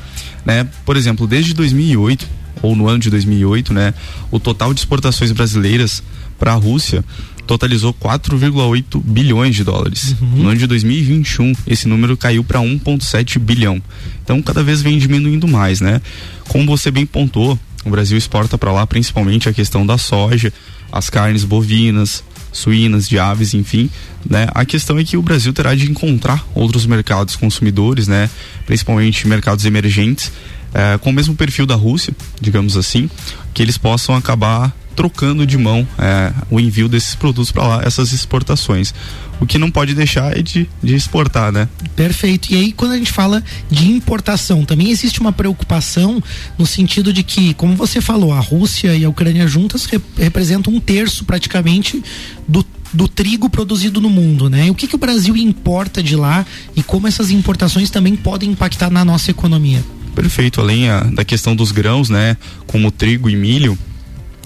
[0.45, 0.67] né?
[0.85, 2.27] Por exemplo, desde 2008
[2.61, 3.93] ou no ano de 2008, né,
[4.29, 6.03] o total de exportações brasileiras
[6.37, 7.05] para a Rússia
[7.47, 10.13] totalizou 4,8 bilhões de dólares.
[10.19, 10.43] Uhum.
[10.43, 13.81] No ano de 2021, esse número caiu para 1,7 bilhão.
[14.21, 16.01] Então, cada vez vem diminuindo mais, né?
[16.49, 20.51] Como você bem pontuou, o Brasil exporta para lá principalmente a questão da soja,
[20.91, 23.89] as carnes bovinas, suínas, de aves, enfim,
[24.29, 24.47] né?
[24.53, 28.29] A questão é que o Brasil terá de encontrar outros mercados consumidores, né?
[28.65, 30.31] Principalmente mercados emergentes
[30.73, 33.09] é, com o mesmo perfil da Rússia, digamos assim,
[33.53, 38.11] que eles possam acabar trocando de mão é, o envio desses produtos para lá, essas
[38.13, 38.93] exportações.
[39.39, 41.67] O que não pode deixar é de, de exportar, né?
[41.95, 42.53] Perfeito.
[42.53, 46.23] E aí, quando a gente fala de importação, também existe uma preocupação
[46.57, 50.73] no sentido de que, como você falou, a Rússia e a Ucrânia juntas rep representam
[50.73, 52.01] um terço praticamente
[52.47, 54.69] do do trigo produzido no mundo, né?
[54.69, 58.91] O que, que o Brasil importa de lá e como essas importações também podem impactar
[58.91, 59.83] na nossa economia?
[60.15, 60.61] Perfeito.
[60.61, 62.37] Além a, da questão dos grãos, né?
[62.67, 63.77] Como trigo e milho,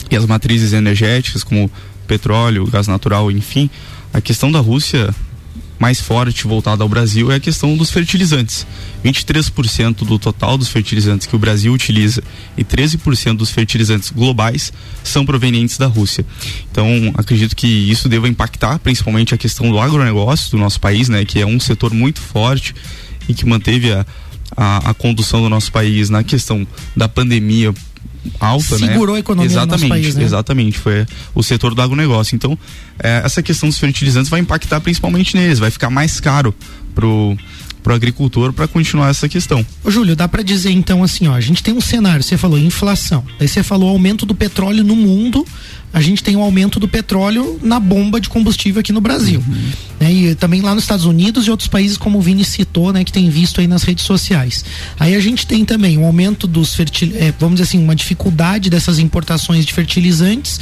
[0.09, 1.69] e as matrizes energéticas como
[2.07, 3.69] petróleo, gás natural, enfim,
[4.13, 5.13] a questão da Rússia
[5.79, 8.65] mais forte voltada ao Brasil é a questão dos fertilizantes.
[9.05, 12.23] 23% do total dos fertilizantes que o Brasil utiliza
[12.57, 16.25] e 13% dos fertilizantes globais são provenientes da Rússia.
[16.71, 21.23] Então, acredito que isso deva impactar principalmente a questão do agronegócio do nosso país, né,
[21.25, 22.73] que é um setor muito forte
[23.29, 24.05] e que manteve a,
[24.55, 27.73] a, a condução do nosso país na questão da pandemia
[28.39, 28.87] alta, né?
[28.87, 29.17] Segurou né?
[29.17, 30.23] a economia exatamente, do país, né?
[30.23, 32.35] Exatamente, foi o setor do agronegócio.
[32.35, 32.57] Então,
[32.99, 36.53] é, essa questão dos fertilizantes vai impactar principalmente neles, vai ficar mais caro
[36.93, 37.37] pro
[37.87, 39.65] pro agricultor para continuar essa questão.
[39.81, 42.59] Ô, Júlio, dá para dizer então assim, ó, a gente tem um cenário, você falou
[42.59, 45.47] inflação, daí você falou aumento do petróleo no mundo,
[45.93, 49.41] a gente tem um aumento do petróleo na bomba de combustível aqui no Brasil.
[49.47, 49.71] Uhum.
[49.99, 50.13] Né?
[50.13, 53.11] E também lá nos Estados Unidos e outros países, como o Vini citou, né, que
[53.11, 54.63] tem visto aí nas redes sociais.
[54.99, 58.69] Aí a gente tem também um aumento dos fertilizantes, é, vamos dizer assim, uma dificuldade
[58.69, 60.59] dessas importações de fertilizantes,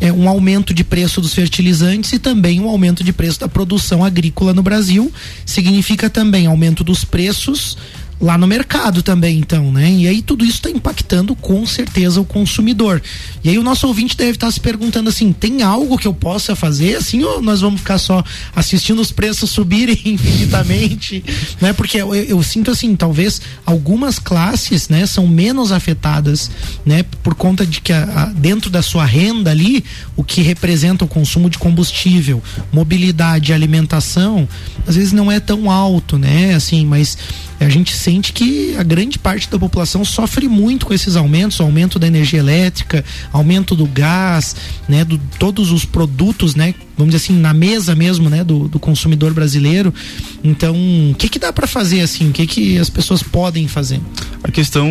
[0.00, 4.04] é, um aumento de preço dos fertilizantes e também um aumento de preço da produção
[4.04, 5.10] agrícola no Brasil.
[5.46, 7.76] Significa também aumento dos preços
[8.24, 9.90] lá no mercado também, então, né?
[9.90, 13.02] E aí tudo isso está impactando com certeza o consumidor.
[13.44, 16.14] E aí o nosso ouvinte deve estar tá se perguntando assim: tem algo que eu
[16.14, 18.24] possa fazer assim ou nós vamos ficar só
[18.56, 21.22] assistindo os preços subirem infinitamente,
[21.60, 21.74] né?
[21.74, 26.50] Porque eu, eu, sinto assim, talvez algumas classes, né, são menos afetadas,
[26.84, 29.84] né, por conta de que a, a, dentro da sua renda ali,
[30.16, 34.48] o que representa o consumo de combustível, mobilidade, alimentação,
[34.86, 36.54] às vezes não é tão alto, né?
[36.54, 37.18] Assim, mas
[37.64, 41.98] a gente sente que a grande parte da população sofre muito com esses aumentos, aumento
[41.98, 44.54] da energia elétrica, aumento do gás,
[44.88, 48.78] né, do todos os produtos, né, vamos dizer assim, na mesa mesmo, né, do, do
[48.78, 49.94] consumidor brasileiro.
[50.42, 50.74] Então,
[51.10, 52.28] o que que dá para fazer assim?
[52.28, 54.00] O que que as pessoas podem fazer?
[54.42, 54.86] A questão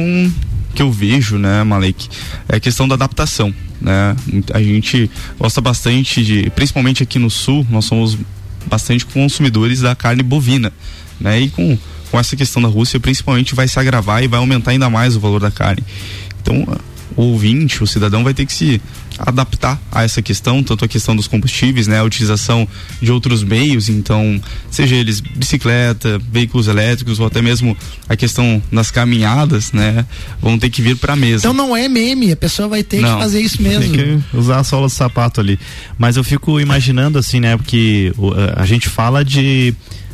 [0.74, 2.10] que eu vejo, né, Malek,
[2.50, 4.16] é a questão da adaptação, né?
[4.52, 8.18] A gente gosta bastante de, principalmente aqui no sul, nós somos
[8.66, 10.74] bastante consumidores da carne bovina,
[11.20, 11.42] né?
[11.42, 11.78] E com
[12.14, 15.20] com essa questão da Rússia, principalmente vai se agravar e vai aumentar ainda mais o
[15.20, 15.84] valor da carne.
[16.40, 16.64] Então,
[17.16, 18.80] o ouvinte, o cidadão vai ter que se
[19.18, 22.68] adaptar a essa questão, tanto a questão dos combustíveis, né, a utilização
[23.02, 27.76] de outros meios, então, seja eles bicicleta, veículos elétricos ou até mesmo
[28.08, 30.06] a questão das caminhadas, né,
[30.40, 31.48] vão ter que vir para a mesa.
[31.48, 33.92] Então não é meme, a pessoa vai ter não, que fazer isso mesmo.
[33.92, 35.60] Tem que usar a sola do sapato ali.
[35.98, 38.14] Mas eu fico imaginando assim, né, porque
[38.56, 39.74] a gente fala de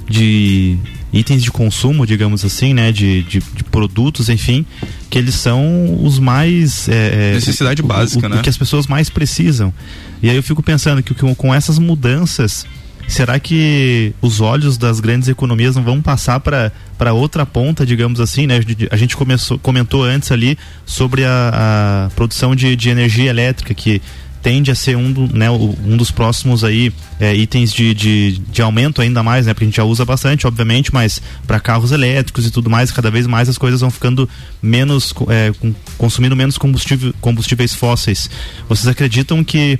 [0.09, 0.75] de
[1.11, 4.65] itens de consumo, digamos assim, né, de, de, de produtos, enfim,
[5.09, 8.39] que eles são os mais é, é necessidade o, básica, o, né?
[8.39, 9.73] O que as pessoas mais precisam.
[10.21, 12.65] E aí eu fico pensando que com, com essas mudanças
[13.07, 18.45] será que os olhos das grandes economias não vão passar para outra ponta, digamos assim,
[18.45, 18.59] né?
[18.91, 24.01] A gente começou, comentou antes ali sobre a, a produção de, de energia elétrica, que
[24.41, 28.61] tende a ser um, do, né, um dos próximos aí é, itens de, de, de,
[28.61, 29.53] aumento ainda mais, né?
[29.53, 33.11] Porque a gente já usa bastante, obviamente, mas para carros elétricos e tudo mais, cada
[33.11, 34.29] vez mais as coisas vão ficando
[34.61, 35.51] menos, é,
[35.97, 38.29] consumindo menos combustível, combustíveis fósseis.
[38.67, 39.77] Vocês acreditam que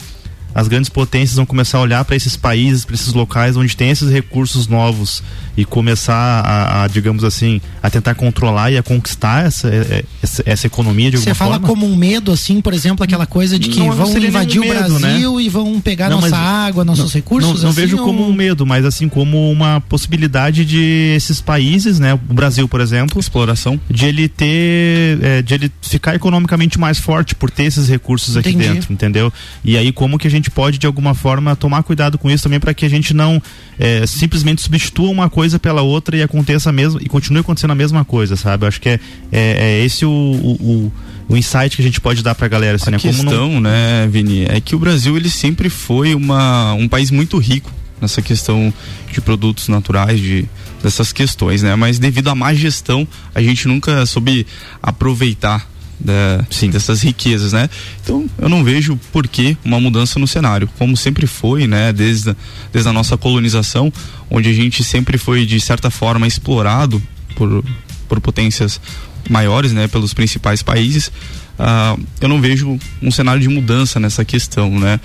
[0.59, 3.91] as grandes potências vão começar a olhar para esses países, para esses locais onde tem
[3.91, 5.23] esses recursos novos
[5.55, 10.05] e começar a, a, digamos assim, a tentar controlar e a conquistar essa, é, é,
[10.21, 11.53] essa, essa economia de alguma forma.
[11.53, 14.59] Você fala como um medo, assim, por exemplo, aquela coisa de que não, vão invadir
[14.59, 15.09] medo, o né?
[15.09, 15.41] Brasil né?
[15.43, 17.63] e vão pegar não, nossa água, nossos não, recursos?
[17.63, 18.05] Não, assim, vejo ou...
[18.05, 22.81] como um medo, mas assim como uma possibilidade de esses países, né, o Brasil, por
[22.81, 27.87] exemplo, exploração, de ele ter, é, de ele ficar economicamente mais forte por ter esses
[27.87, 28.57] recursos Entendi.
[28.57, 29.31] aqui dentro, entendeu?
[29.63, 32.59] E aí como que a gente pode de alguma forma tomar cuidado com isso também
[32.59, 33.41] para que a gente não
[33.77, 38.03] é, simplesmente substitua uma coisa pela outra e aconteça mesmo e continue acontecendo a mesma
[38.05, 38.63] coisa, sabe?
[38.63, 38.99] Eu acho que é,
[39.31, 40.93] é, é esse o, o,
[41.27, 42.75] o, insight que a gente pode dar para a galera.
[42.75, 42.99] Assim, a né?
[42.99, 43.61] questão, não...
[43.61, 48.21] né, Vini, é que o Brasil ele sempre foi uma, um país muito rico nessa
[48.21, 48.73] questão
[49.11, 50.47] de produtos naturais, de
[50.81, 51.75] dessas questões, né?
[51.75, 54.47] Mas devido à má gestão, a gente nunca soube
[54.81, 55.67] aproveitar
[55.99, 57.69] da, sim, dessas riquezas, né?
[58.01, 61.91] Então eu não vejo por que uma mudança no cenário, como sempre foi, né?
[61.91, 62.35] Desde,
[62.71, 63.91] desde a nossa colonização,
[64.29, 67.01] onde a gente sempre foi de certa forma explorado
[67.35, 67.63] por
[68.09, 68.81] por potências
[69.29, 71.11] maiores, né, pelos principais países,
[71.59, 74.99] uh, eu não vejo um cenário de mudança nessa questão, né?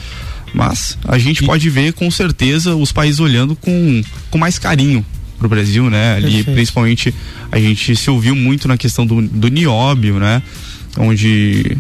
[0.54, 1.46] Mas a gente e...
[1.46, 5.04] pode ver com certeza os países olhando com, com mais carinho
[5.36, 6.14] para o Brasil, né?
[6.14, 6.52] Ali, Perfeito.
[6.52, 7.14] principalmente,
[7.52, 10.42] a gente se ouviu muito na questão do, do nióbio, né?
[10.96, 11.76] Onde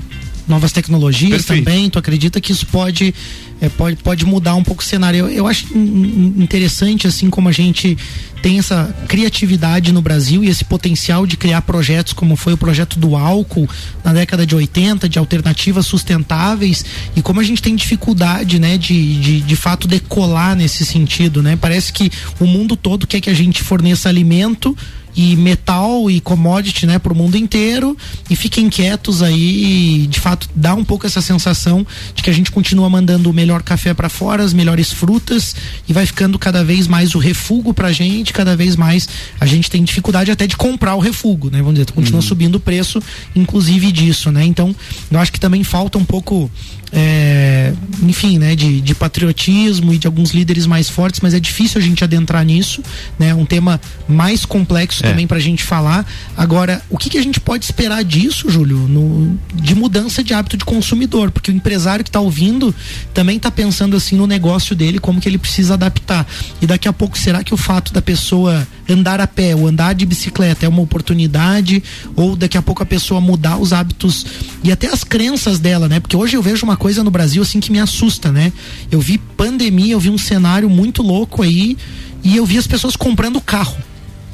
[0.46, 1.64] novas tecnologias Perfeito.
[1.64, 1.90] também.
[1.90, 3.14] Tu acredita que isso pode,
[3.60, 5.20] é, pode, pode mudar um pouco o cenário?
[5.20, 7.96] Eu, eu acho interessante, assim como a gente
[8.42, 12.98] tem essa criatividade no Brasil e esse potencial de criar projetos como foi o projeto
[12.98, 13.66] do álcool
[14.04, 16.84] na década de 80, de alternativas sustentáveis,
[17.16, 21.56] e como a gente tem dificuldade, né, de, de, de fato decolar nesse sentido, né?
[21.56, 24.76] Parece que o mundo todo quer que a gente forneça alimento
[25.16, 27.96] e metal e commodity, né, para o mundo inteiro
[28.28, 32.32] e fiquem quietos aí e, de fato dá um pouco essa sensação de que a
[32.32, 35.54] gente continua mandando o melhor café para fora, as melhores frutas
[35.88, 39.08] e vai ficando cada vez mais o refúgio pra gente, cada vez mais
[39.40, 41.58] a gente tem dificuldade até de comprar o refúgio, né?
[41.58, 42.26] Vamos dizer, continua uhum.
[42.26, 43.00] subindo o preço
[43.34, 44.44] inclusive disso, né?
[44.44, 44.74] Então,
[45.10, 46.50] eu acho que também falta um pouco
[46.96, 47.72] é,
[48.04, 51.84] enfim, né, de, de patriotismo e de alguns líderes mais fortes, mas é difícil a
[51.84, 52.82] gente adentrar nisso,
[53.18, 53.34] né?
[53.34, 55.10] Um tema mais complexo é.
[55.10, 56.06] também para a gente falar.
[56.36, 60.56] Agora, o que, que a gente pode esperar disso, Júlio, no, de mudança de hábito
[60.56, 61.32] de consumidor?
[61.32, 62.72] Porque o empresário que está ouvindo
[63.12, 66.24] também está pensando assim no negócio dele, como que ele precisa adaptar.
[66.62, 69.94] E daqui a pouco, será que o fato da pessoa andar a pé ou andar
[69.94, 71.82] de bicicleta é uma oportunidade?
[72.14, 74.24] Ou daqui a pouco a pessoa mudar os hábitos
[74.62, 75.98] e até as crenças dela, né?
[75.98, 78.52] Porque hoje eu vejo uma coisa no Brasil assim que me assusta, né?
[78.90, 81.78] Eu vi pandemia, eu vi um cenário muito louco aí
[82.22, 83.78] e eu vi as pessoas comprando carro,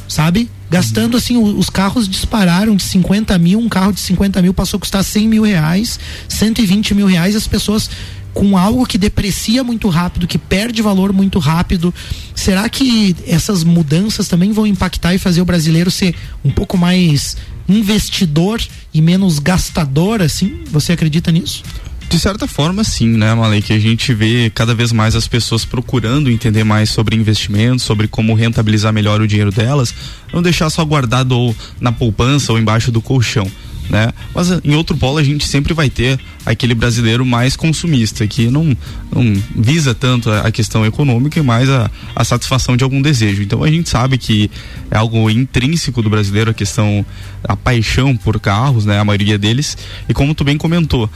[0.09, 0.51] sabe?
[0.68, 4.80] Gastando assim, os carros dispararam de 50 mil, um carro de 50 mil passou a
[4.80, 7.88] custar 100 mil reais, 120 mil reais, as pessoas
[8.34, 11.94] com algo que deprecia muito rápido, que perde valor muito rápido.
[12.34, 17.36] Será que essas mudanças também vão impactar e fazer o brasileiro ser um pouco mais
[17.68, 18.61] investidor
[18.92, 20.64] e menos gastador, assim?
[20.72, 21.62] Você acredita nisso?
[22.11, 23.68] De certa forma, sim, né, Malek?
[23.68, 28.08] Que a gente vê cada vez mais as pessoas procurando entender mais sobre investimentos, sobre
[28.08, 29.94] como rentabilizar melhor o dinheiro delas,
[30.32, 33.48] não deixar só guardado ou na poupança ou embaixo do colchão.
[33.88, 34.12] Né?
[34.34, 38.76] Mas em outro polo a gente sempre vai ter aquele brasileiro mais consumista, que não,
[39.14, 43.40] não visa tanto a, questão econômica e mais a, a satisfação de algum desejo.
[43.40, 44.50] Então a gente sabe que
[44.90, 47.06] é algo intrínseco do brasileiro a questão,
[47.44, 48.98] a paixão por carros, né?
[48.98, 49.78] A maioria deles.
[50.08, 51.08] E como tu bem comentou,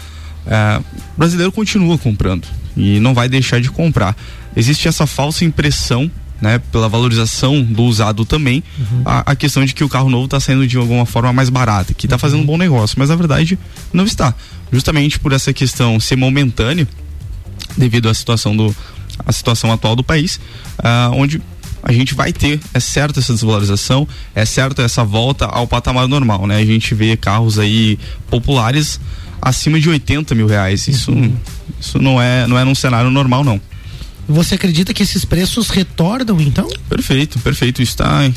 [0.47, 0.80] é,
[1.14, 4.16] o brasileiro continua comprando e não vai deixar de comprar.
[4.57, 9.03] Existe essa falsa impressão né, pela valorização do usado também, uhum.
[9.05, 11.95] a, a, questão de que o carro novo está saindo de alguma forma mais barato,
[11.95, 13.59] que está fazendo um bom negócio, mas na verdade
[13.92, 14.34] não está.
[14.70, 16.86] Justamente por essa questão ser momentânea,
[17.76, 18.74] devido à situação do
[19.24, 20.40] a situação atual do país,
[20.80, 21.40] uh, onde
[21.82, 26.47] a gente vai ter, é certo essa desvalorização, é certo essa volta ao patamar normal,
[26.47, 26.57] né?
[26.57, 28.99] A gente vê carros aí populares
[29.45, 30.88] acima de 80 mil reais.
[30.88, 31.36] Isso, uhum.
[31.78, 33.61] isso não é não é num cenário normal, não.
[34.26, 36.66] Você acredita que esses preços retornam, então?
[36.88, 37.82] Perfeito, perfeito.
[37.82, 38.30] Está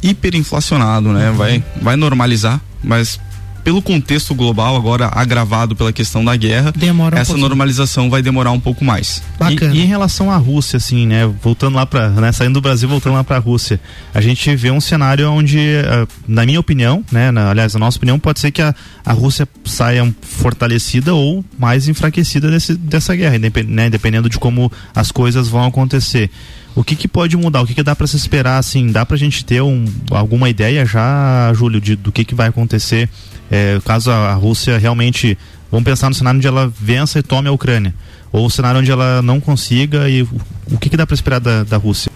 [0.00, 1.30] hiperinflacionado, né?
[1.30, 1.36] Uhum.
[1.36, 3.18] Vai, vai normalizar, mas
[3.66, 7.48] pelo contexto global, agora agravado pela questão da guerra, Demora um essa pouquinho.
[7.48, 9.20] normalização vai demorar um pouco mais.
[9.40, 9.74] Bacana.
[9.74, 11.28] E, e, em relação à Rússia, assim, né?
[11.42, 13.80] Voltando lá para, né, saindo do Brasil, voltando lá para a Rússia,
[14.14, 17.32] a gente vê um cenário onde, uh, na minha opinião, né?
[17.32, 18.72] Na, aliás, na nossa opinião, pode ser que a,
[19.04, 23.36] a Rússia saia fortalecida ou mais enfraquecida desse, dessa guerra,
[23.66, 26.30] né, dependendo de como as coisas vão acontecer.
[26.76, 27.62] O que, que pode mudar?
[27.62, 28.58] O que, que dá para se esperar?
[28.58, 32.34] Assim, dá para a gente ter um, alguma ideia já, Júlio, de, do que, que
[32.34, 33.08] vai acontecer
[33.50, 35.36] é, caso a, Rússia realmente.
[35.70, 37.92] Vamos pensar no cenário onde ela vença e tome a Ucrânia.
[38.32, 40.28] Ou o cenário onde ela não consiga e o,
[40.70, 42.10] o que, que dá para esperar da, da Rússia?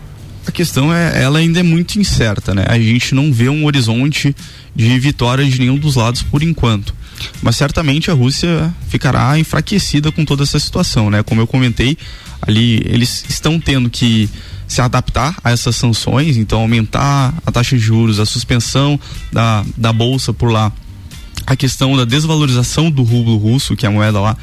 [0.46, 2.64] A questão é, ela ainda é muito incerta, né?
[2.68, 4.34] A gente não vê um horizonte
[4.74, 6.94] de vitória de nenhum dos lados por enquanto.
[7.42, 11.22] Mas certamente a Rússia ficará enfraquecida com toda essa situação, né?
[11.22, 11.98] Como eu comentei,
[12.40, 14.30] ali eles estão tendo que
[14.66, 18.98] se adaptar a essas sanções, então aumentar a taxa de juros, a suspensão
[19.32, 20.72] da, da bolsa por lá,
[21.46, 24.36] a questão da desvalorização do rublo russo, que é a moeda lá,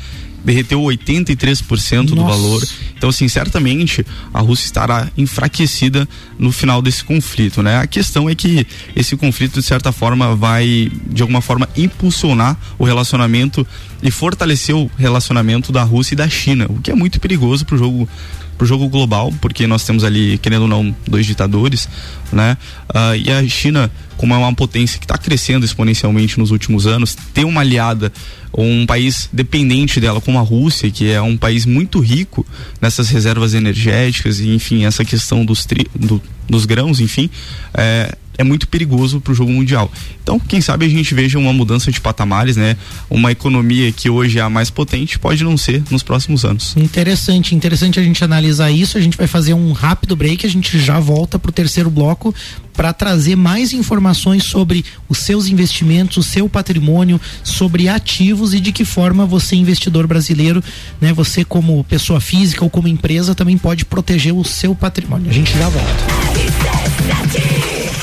[0.43, 2.64] derreteu 83% do valor.
[2.98, 6.08] Então, assim, certamente a Rússia estará enfraquecida
[6.39, 7.80] no final desse conflito, né?
[7.80, 12.86] A questão é que esse conflito, de certa forma, vai, de alguma forma, impulsionar o
[12.86, 13.68] relacionamento
[14.02, 17.76] e fortalecer o relacionamento da Rússia e da China, o que é muito perigoso para
[17.76, 18.10] o jogo
[18.58, 21.88] pro jogo global, porque nós temos ali, querendo ou não, dois ditadores,
[22.32, 22.58] né?
[22.89, 27.15] Uh, e a China, como é uma potência que está crescendo exponencialmente nos últimos anos,
[27.34, 28.11] ter uma aliada
[28.57, 32.45] um país dependente dela, como a Rússia, que é um país muito rico
[32.82, 37.30] nessas reservas energéticas e, enfim, essa questão dos, tri, do, dos grãos, enfim,
[37.74, 39.91] é, é muito perigoso para o jogo mundial.
[40.21, 42.77] Então, quem sabe a gente veja uma mudança de patamares, né?
[43.09, 46.75] Uma economia que hoje é a mais potente pode não ser nos próximos anos.
[46.77, 48.97] Interessante, interessante a gente analisar isso.
[48.97, 52.33] A gente vai fazer um rápido break, a gente já volta para o terceiro bloco
[52.77, 58.71] para trazer mais informações sobre os seus investimentos, o seu patrimônio, sobre ativos e de
[58.71, 60.63] que forma você, investidor brasileiro,
[61.01, 65.27] né, você como pessoa física ou como empresa, também pode proteger o seu patrimônio.
[65.31, 66.05] A gente já volta.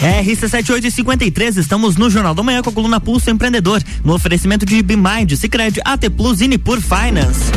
[0.00, 5.36] RC7853, estamos no Jornal da Manhã com a coluna Pulso Empreendedor, no oferecimento de Bimind,
[5.36, 7.52] Cicred, AT Plus e Nipur Finance.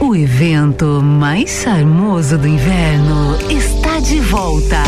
[0.00, 4.82] O evento mais charmoso do inverno está de volta.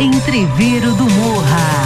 [0.00, 1.85] Entreveiro do Morra.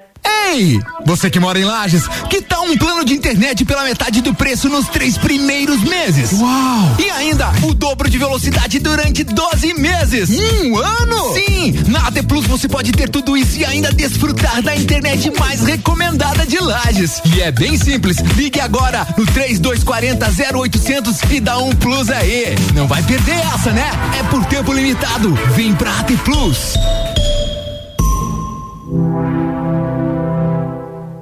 [0.23, 4.33] Ei, você que mora em Lages, que tal um plano de internet pela metade do
[4.33, 6.33] preço nos três primeiros meses?
[6.33, 6.95] Uau!
[6.99, 10.29] E ainda o dobro de velocidade durante 12 meses.
[10.29, 11.33] Um ano?
[11.33, 11.73] Sim!
[11.87, 16.45] Na AT Plus você pode ter tudo isso e ainda desfrutar da internet mais recomendada
[16.45, 17.21] de Lages.
[17.25, 18.17] E é bem simples.
[18.35, 22.55] Ligue agora no 3240 0800 e dá um plus aí.
[22.75, 23.89] Não vai perder essa, né?
[24.19, 25.33] É por tempo limitado.
[25.55, 26.75] Vem pra AT Plus.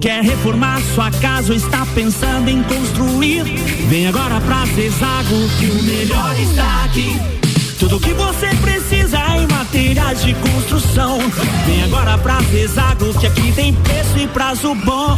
[0.00, 3.44] Quer reformar sua casa ou está pensando em construir?
[3.90, 7.20] Vem agora pra Zezago que o melhor está aqui.
[7.78, 11.18] Tudo que você precisa em materiais de construção.
[11.66, 15.14] Vem agora pra Zezago que aqui tem preço e prazo bom.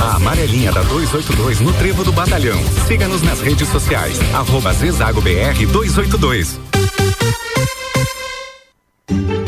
[0.00, 2.58] A amarelinha da 282 no Trevo do Batalhão.
[2.86, 4.18] Siga-nos nas redes sociais.
[4.32, 6.77] Arroba Zezago BR 282.
[9.08, 9.47] Thank you.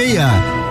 [0.01, 0.70] meia.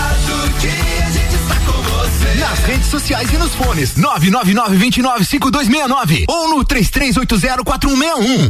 [2.61, 8.49] Nas redes sociais e nos fones 999 29 5269 ou no 33804161.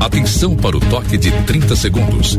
[0.00, 2.38] Atenção para o toque de 30 segundos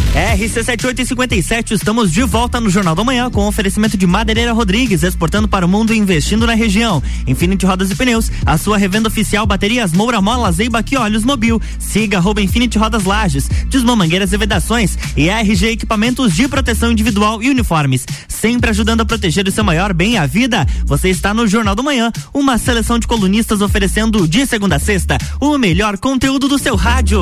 [0.11, 5.65] RC7857, estamos de volta no Jornal da Manhã com oferecimento de Madeireira Rodrigues, exportando para
[5.65, 7.01] o mundo e investindo na região.
[7.25, 11.61] Infinity Rodas e Pneus, a sua revenda oficial baterias Moura Mola, Zeiba e Olhos Mobil.
[11.79, 12.41] Siga arroba
[12.77, 18.05] Rodas Lages, Desmã Mangueiras e Vedações e RG Equipamentos de Proteção Individual e Uniformes.
[18.27, 20.67] Sempre ajudando a proteger o seu maior bem, a vida.
[20.85, 25.17] Você está no Jornal da Manhã, uma seleção de colunistas oferecendo de segunda a sexta
[25.39, 27.21] o melhor conteúdo do seu rádio.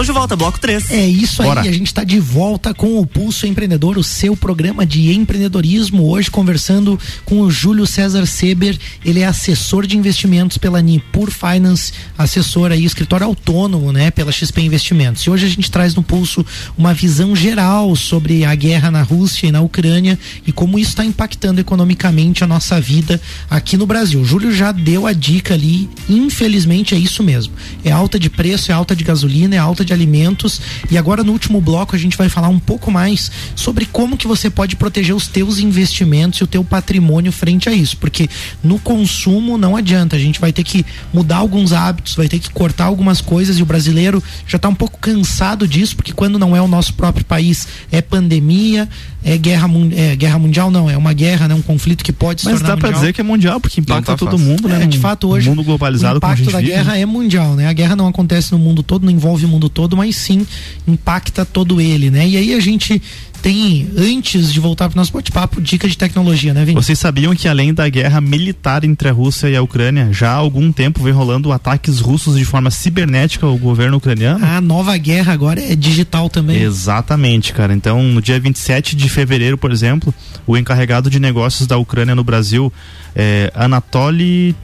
[0.00, 0.90] Estamos de volta, bloco 3.
[0.92, 1.60] É isso Bora.
[1.60, 6.08] aí, a gente está de volta com o Pulso Empreendedor, o seu programa de empreendedorismo.
[6.08, 11.92] Hoje conversando com o Júlio César Seber, ele é assessor de investimentos pela Nipur Finance,
[12.16, 15.20] assessor aí, escritório autônomo, né, pela XP Investimentos.
[15.24, 16.46] E hoje a gente traz no Pulso
[16.78, 21.04] uma visão geral sobre a guerra na Rússia e na Ucrânia e como isso está
[21.04, 23.20] impactando economicamente a nossa vida
[23.50, 24.22] aqui no Brasil.
[24.22, 27.52] O Júlio já deu a dica ali, infelizmente é isso mesmo.
[27.84, 30.60] É alta de preço, é alta de gasolina, é alta de alimentos
[30.90, 34.26] e agora no último bloco a gente vai falar um pouco mais sobre como que
[34.26, 38.28] você pode proteger os teus investimentos e o teu patrimônio frente a isso, porque
[38.62, 42.50] no consumo não adianta, a gente vai ter que mudar alguns hábitos, vai ter que
[42.50, 46.56] cortar algumas coisas e o brasileiro já está um pouco cansado disso, porque quando não
[46.56, 48.88] é o nosso próprio país, é pandemia,
[49.22, 52.46] é guerra, é guerra mundial não, é uma guerra, né, um conflito que pode se
[52.46, 53.00] Mas tornar dá pra mundial.
[53.00, 54.46] dizer que é mundial, porque impacta tá todo fácil.
[54.46, 54.84] mundo, né?
[54.84, 57.00] É, de fato, hoje mundo globalizado o como a impacto gente da vive, guerra né?
[57.00, 57.66] é mundial, né?
[57.66, 60.46] A guerra não acontece no mundo todo, não envolve o mundo todo, mas sim
[60.86, 62.26] impacta todo ele, né?
[62.26, 63.00] E aí a gente
[63.42, 66.74] tem, antes de voltar pro nosso bate-papo, dica de tecnologia, né, Vini?
[66.74, 70.34] Vocês sabiam que além da guerra militar entre a Rússia e a Ucrânia, já há
[70.34, 74.44] algum tempo vem rolando ataques russos de forma cibernética ao governo ucraniano?
[74.44, 76.62] A nova guerra agora é digital também.
[76.62, 77.72] Exatamente, cara.
[77.72, 80.14] Então, no dia 27 de fevereiro, por exemplo,
[80.46, 82.72] o encarregado de negócios da Ucrânia no Brasil,
[83.16, 84.54] é, Anatoly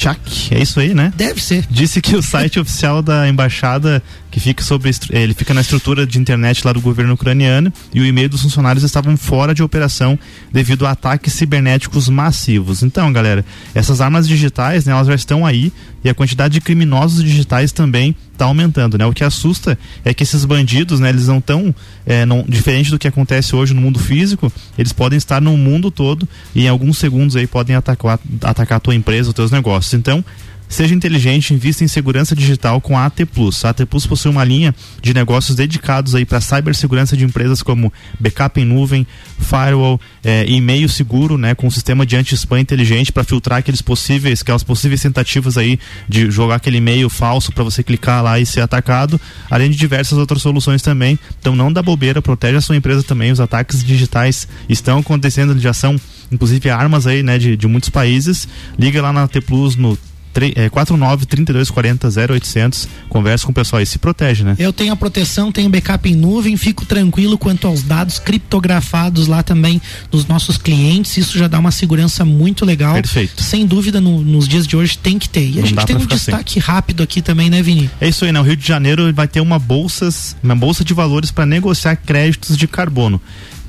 [0.00, 1.12] Chak, é isso aí, né?
[1.14, 1.66] Deve ser.
[1.68, 6.18] Disse que o site oficial da embaixada, que fica sobre ele fica na estrutura de
[6.18, 10.18] internet lá do governo ucraniano, e o e-mail dos funcionários estavam fora de operação
[10.50, 12.82] devido a ataques cibernéticos massivos.
[12.82, 13.44] Então, galera,
[13.74, 15.70] essas armas digitais, né, elas já estão aí
[16.02, 19.04] e a quantidade de criminosos digitais também está aumentando, né?
[19.04, 21.74] O que assusta é que esses bandidos, né, eles não estão
[22.06, 25.90] é, não, diferente do que acontece hoje no mundo físico, eles podem estar no mundo
[25.90, 29.92] todo e em alguns segundos aí podem atacar, atacar a tua empresa, os teus negócios.
[29.92, 30.24] Então,
[30.70, 33.64] Seja inteligente, invista em segurança digital com a AT Plus.
[33.64, 37.92] A AT Plus possui uma linha de negócios dedicados aí para cibersegurança de empresas como
[38.20, 39.04] backup em nuvem,
[39.36, 44.42] firewall, eh, e-mail seguro, né, com um sistema de anti-spam inteligente para filtrar aqueles possíveis,
[44.42, 45.76] aquelas possíveis tentativas aí
[46.08, 50.16] de jogar aquele e-mail falso para você clicar lá e ser atacado, além de diversas
[50.18, 51.18] outras soluções também.
[51.40, 53.32] Então não dá bobeira, protege a sua empresa também.
[53.32, 55.96] Os ataques digitais estão acontecendo, já são
[56.30, 58.46] inclusive armas aí, né, de, de muitos países.
[58.78, 59.98] Liga lá na AT Plus no
[60.56, 62.88] é, 49 32 40 0800.
[63.08, 64.54] Conversa com o pessoal e se protege, né?
[64.58, 69.42] Eu tenho a proteção, tenho backup em nuvem, fico tranquilo quanto aos dados criptografados lá
[69.42, 71.16] também dos nossos clientes.
[71.16, 72.94] Isso já dá uma segurança muito legal.
[72.94, 73.42] Perfeito.
[73.42, 75.40] Sem dúvida, no- nos dias de hoje tem que ter.
[75.48, 77.90] E a Não dá gente tem um destaque rápido aqui também, né, Vini?
[78.00, 78.40] É isso aí, né?
[78.40, 82.56] O Rio de Janeiro vai ter uma bolsas, uma bolsa de valores para negociar créditos
[82.56, 83.20] de carbono.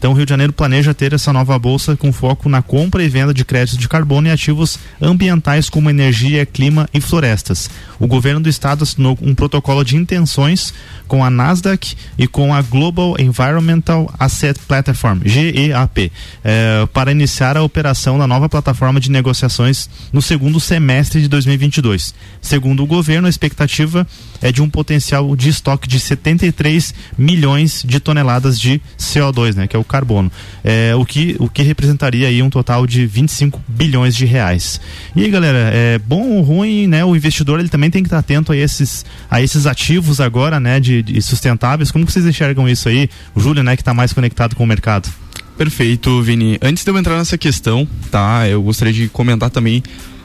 [0.01, 3.07] Então, o Rio de Janeiro planeja ter essa nova bolsa com foco na compra e
[3.07, 7.69] venda de créditos de carbono e ativos ambientais como energia, clima e florestas.
[7.99, 10.73] O governo do estado assinou um protocolo de intenções
[11.11, 16.09] com a Nasdaq e com a Global Environmental Asset Platform, GEAP,
[16.41, 22.15] eh, para iniciar a operação da nova plataforma de negociações no segundo semestre de 2022.
[22.41, 24.07] Segundo o governo, a expectativa
[24.41, 29.75] é de um potencial de estoque de 73 milhões de toneladas de CO2, né, que
[29.75, 30.31] é o carbono,
[30.63, 34.79] é, o, que, o que representaria aí um total de 25 bilhões de reais.
[35.13, 37.03] E aí, galera, é bom ou ruim, né?
[37.03, 40.79] O investidor ele também tem que estar atento a esses, a esses ativos agora, né,
[40.79, 41.91] de, de sustentáveis.
[41.91, 43.09] Como vocês enxergam isso aí?
[43.35, 45.09] O Júlio, né, que está mais conectado com o mercado.
[45.57, 46.57] Perfeito, Vini.
[46.61, 48.47] Antes de eu entrar nessa questão, tá?
[48.47, 49.83] Eu gostaria de comentar também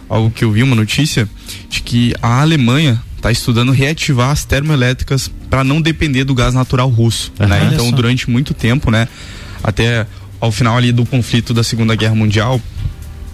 [0.09, 1.29] algo que eu vi, uma notícia,
[1.69, 6.89] de que a Alemanha está estudando reativar as termoelétricas para não depender do gás natural
[6.89, 7.47] russo, né?
[7.61, 9.09] Olha Então, durante muito tempo, né,
[9.63, 10.07] até
[10.41, 12.61] ao final ali do conflito da Segunda Guerra Mundial,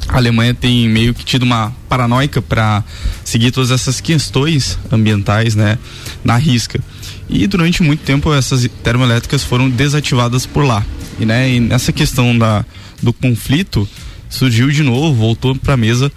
[0.08, 2.82] a Alemanha tem meio que tido uma paranoica para
[3.24, 5.78] seguir todas essas questões ambientais, né,
[6.24, 6.80] na risca.
[7.28, 10.84] E durante muito tempo essas termoelétricas foram desativadas por lá.
[11.18, 12.64] E, né, e nessa questão da,
[13.02, 13.88] do conflito
[14.28, 16.10] surgiu de novo, voltou para a mesa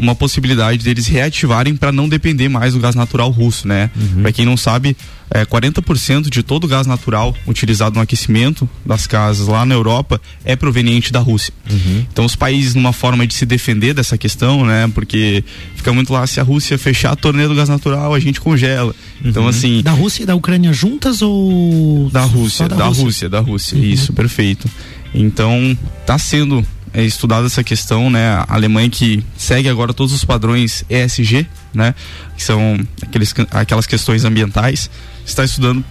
[0.00, 3.90] uma possibilidade deles reativarem para não depender mais do gás natural russo, né?
[3.96, 4.22] Uhum.
[4.22, 4.96] Para quem não sabe,
[5.30, 10.18] é, 40% de todo o gás natural utilizado no aquecimento das casas lá na Europa
[10.44, 11.52] é proveniente da Rússia.
[11.70, 12.06] Uhum.
[12.10, 14.90] Então os países numa forma de se defender dessa questão, né?
[14.94, 15.44] Porque
[15.76, 18.94] fica muito lá se a Rússia fechar a torneira do gás natural, a gente congela.
[19.22, 19.48] Então Uhum.
[19.50, 22.08] assim, Da Rússia e da Ucrânia juntas ou.
[22.10, 23.28] da Rússia, Só da, Rússia?
[23.28, 23.84] da Rússia, Uhum.
[23.84, 24.66] isso, perfeito.
[25.14, 28.28] Então, tá sendo é, estudada essa questão, né?
[28.28, 31.94] A Alemanha que segue agora todos os padrões ESG, né?
[32.36, 34.90] Que são aqueles, aquelas questões ambientais,
[35.24, 35.84] está estudando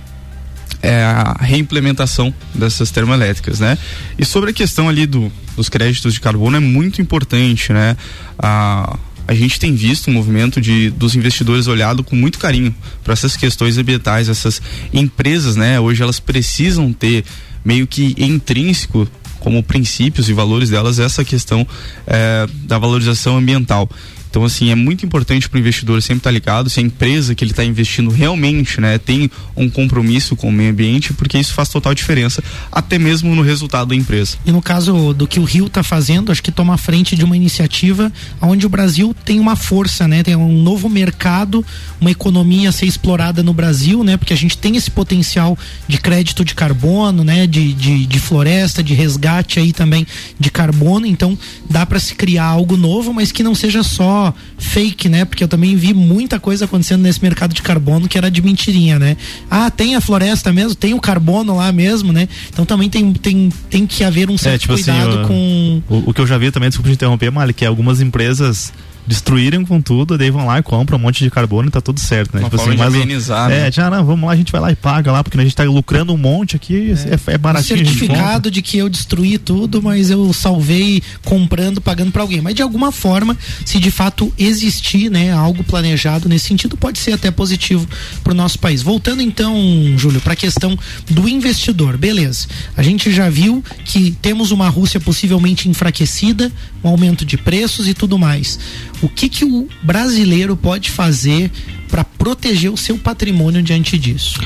[0.82, 3.78] é, a reimplementação dessas termoelétricas, né?
[4.18, 7.98] E sobre a questão ali do, dos créditos de carbono é muito importante, né?
[8.38, 12.74] A, a gente tem visto um movimento de dos investidores olhado com muito carinho
[13.04, 14.62] para essas questões ambientais, essas
[14.94, 15.80] empresas, né?
[15.80, 17.26] Hoje elas precisam ter
[17.66, 19.08] meio que intrínseco
[19.40, 21.66] como princípios e valores delas essa questão
[22.06, 23.90] eh, da valorização ambiental.
[24.30, 27.44] Então, assim, é muito importante para o investidor sempre estar ligado se a empresa que
[27.44, 31.70] ele está investindo realmente né, tem um compromisso com o meio ambiente, porque isso faz
[31.70, 34.38] total diferença, até mesmo no resultado da empresa.
[34.46, 37.36] E no caso do que o Rio está fazendo, acho que toma frente de uma
[37.36, 38.12] iniciativa
[38.42, 40.24] onde o Brasil tem uma força, né?
[40.24, 41.66] Tem um novo mercado,
[42.00, 44.18] uma economia a ser explorada no Brasil, né?
[44.18, 45.58] Porque a gente tem esse potencial
[45.88, 47.48] de crédito de carbono, né?
[47.48, 50.06] De, de, de floresta, de resgate aí também
[50.40, 51.06] de carbono.
[51.06, 51.38] Então
[51.70, 54.17] dá para se criar algo novo, mas que não seja só
[54.58, 55.26] fake, né?
[55.26, 58.98] Porque eu também vi muita coisa acontecendo nesse mercado de carbono que era de mentirinha,
[59.00, 59.18] né?
[59.50, 62.28] Ah, tem a floresta mesmo, tem o carbono lá mesmo, né?
[62.50, 65.82] Então também tem, tem, tem que haver um certo cuidado assim, o- com.
[65.90, 68.72] O, o que eu já vi também, desculpa te interromper, Mali, que é algumas empresas
[69.08, 72.00] destruírem com tudo, daí vão lá e compram um monte de carbono e tá tudo
[72.00, 72.42] certo, né?
[72.42, 73.72] Uma forma de mas o- amenizar, É, né?
[73.72, 75.64] já não, vamos lá, a gente vai lá e paga lá, porque a gente tá
[75.64, 76.94] lucrando um monte aqui,
[77.28, 77.76] é, é, baratinho.
[77.76, 78.08] a gente compra.
[78.08, 82.42] certificado de que eu destruí tudo, mas eu salvei comprando, pagando para alguém.
[82.42, 87.14] Mas de alguma forma, se de fato existir, né, algo planejado nesse sentido, pode ser
[87.14, 87.88] até positivo
[88.24, 88.82] para o nosso país.
[88.82, 89.56] Voltando então,
[89.96, 90.78] Júlio, para a questão
[91.10, 92.48] do investidor, beleza?
[92.76, 96.52] A gente já viu que temos uma Rússia possivelmente enfraquecida,
[96.84, 98.60] um aumento de preços e tudo mais.
[99.02, 101.52] O que que o brasileiro pode fazer
[101.90, 104.40] para proteger o seu patrimônio diante disso?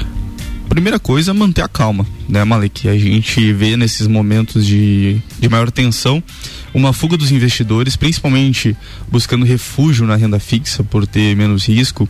[0.68, 2.88] Primeira coisa, manter a calma, né, Malek?
[2.88, 6.24] A gente vê nesses momentos de, de maior tensão
[6.74, 8.76] uma fuga dos investidores, principalmente
[9.12, 12.08] buscando refúgio na renda fixa por ter menos risco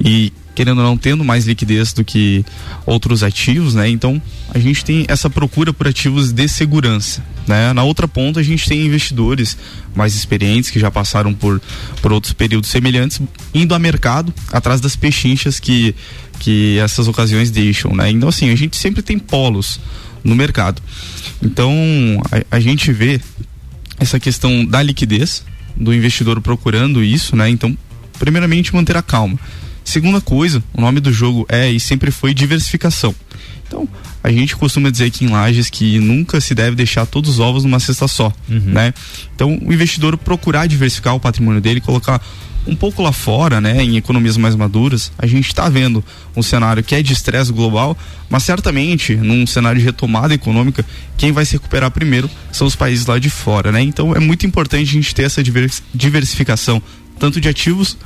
[0.00, 2.44] e querendo ou não tendo mais liquidez do que
[2.86, 3.88] outros ativos, né?
[3.88, 7.72] Então a gente tem essa procura por ativos de segurança, né?
[7.72, 9.56] Na outra ponta a gente tem investidores
[9.94, 11.60] mais experientes que já passaram por,
[12.00, 13.20] por outros períodos semelhantes
[13.52, 15.94] indo a mercado atrás das pechinchas que
[16.38, 18.10] que essas ocasiões deixam, né?
[18.10, 19.80] Então assim a gente sempre tem polos
[20.22, 20.80] no mercado.
[21.42, 21.72] Então
[22.50, 23.20] a, a gente vê
[23.98, 25.44] essa questão da liquidez
[25.76, 27.48] do investidor procurando isso, né?
[27.48, 27.76] Então
[28.18, 29.38] primeiramente manter a calma.
[29.84, 33.14] Segunda coisa, o nome do jogo é e sempre foi diversificação.
[33.66, 33.88] Então,
[34.22, 37.64] a gente costuma dizer aqui em Lages que nunca se deve deixar todos os ovos
[37.64, 38.94] numa cesta só, né?
[39.34, 42.20] Então, o investidor procurar diversificar o patrimônio dele, colocar
[42.66, 46.02] um pouco lá fora, né, em economias mais maduras, a gente está vendo
[46.34, 47.94] um cenário que é de estresse global,
[48.30, 50.82] mas certamente num cenário de retomada econômica,
[51.18, 53.82] quem vai se recuperar primeiro são os países lá de fora, né?
[53.82, 56.82] Então é muito importante a gente ter essa divers- diversificação
[57.18, 57.96] tanto de ativos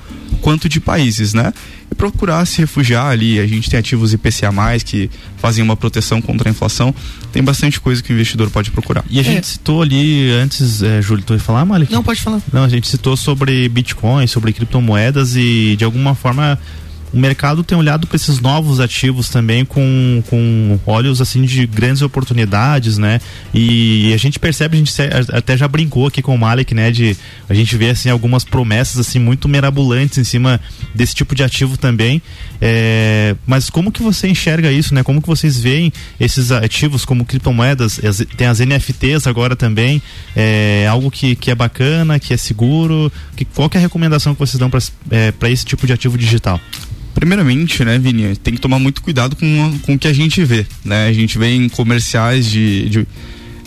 [0.41, 1.53] quanto de países, né?
[1.91, 3.41] E procurar se refugiar ali.
[3.41, 4.51] A gente tem ativos IPCA+,
[4.85, 6.95] que fazem uma proteção contra a inflação.
[7.33, 9.05] Tem bastante coisa que o investidor pode procurar.
[9.09, 11.93] E a gente citou ali antes, é, Júlio, tu ia falar, Malik?
[11.93, 12.41] Não, pode falar.
[12.53, 16.59] Não, a gente citou sobre Bitcoin, sobre criptomoedas e de alguma forma
[17.13, 22.03] o mercado tem olhado para esses novos ativos também com, com olhos assim de grandes
[22.03, 23.21] oportunidades, né?
[23.55, 24.93] E a gente percebe, a gente
[25.33, 26.91] até já brincou aqui com o Malik, né?
[26.91, 27.17] De
[27.49, 30.61] a gente vê assim algumas promessas assim muito mirabolantes em cima
[30.95, 32.21] desse tipo de ativo também.
[32.61, 35.03] É, mas como que você enxerga isso, né?
[35.03, 37.99] Como que vocês veem esses ativos como criptomoedas?
[38.05, 40.03] as- Tem as NFTs agora também.
[40.37, 43.11] É algo que, que é bacana, que é seguro.
[43.37, 46.61] Que, qual que é a recomendação que vocês dão para esse tipo de ativo digital?
[47.19, 50.65] Primeiramente, né, Vini, tem que tomar muito cuidado com, com o que a gente vê,
[50.85, 51.09] né?
[51.09, 53.07] A gente vê em comerciais de, de,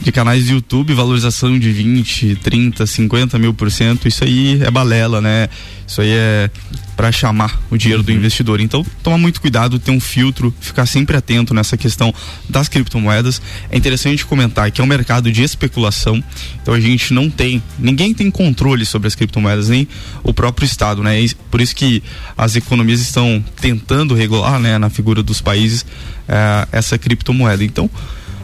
[0.01, 4.71] de canais de YouTube, valorização de 20, 30, 50 mil por cento, isso aí é
[4.71, 5.47] balela, né?
[5.87, 6.49] Isso aí é
[6.95, 8.59] para chamar o dinheiro do investidor.
[8.59, 12.13] Então, toma muito cuidado, ter um filtro, ficar sempre atento nessa questão
[12.49, 13.41] das criptomoedas.
[13.69, 16.23] É interessante comentar que é um mercado de especulação,
[16.61, 19.87] então a gente não tem, ninguém tem controle sobre as criptomoedas, nem
[20.23, 21.23] o próprio Estado, né?
[21.49, 22.01] Por isso que
[22.37, 25.85] as economias estão tentando regular, né, na figura dos países,
[26.27, 27.63] eh, essa criptomoeda.
[27.63, 27.89] Então,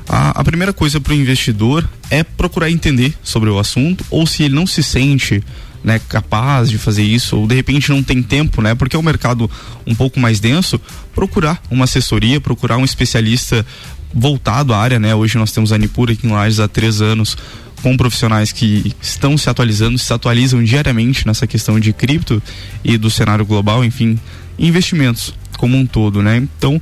[0.08, 4.44] a, a primeira coisa para o investidor é procurar entender sobre o assunto, ou se
[4.44, 5.44] ele não se sente
[5.84, 9.04] né, capaz de fazer isso, ou de repente não tem tempo, né, porque é um
[9.04, 9.50] mercado
[9.86, 10.80] um pouco mais denso,
[11.14, 13.66] procurar uma assessoria, procurar um especialista
[14.14, 15.14] voltado à área, né?
[15.14, 17.38] Hoje nós temos a Nipura aqui em Lages há três anos
[17.82, 22.42] com profissionais que estão se atualizando, se atualizam diariamente nessa questão de cripto
[22.84, 24.18] e do cenário global, enfim,
[24.58, 26.38] investimentos como um todo, né?
[26.38, 26.82] Então,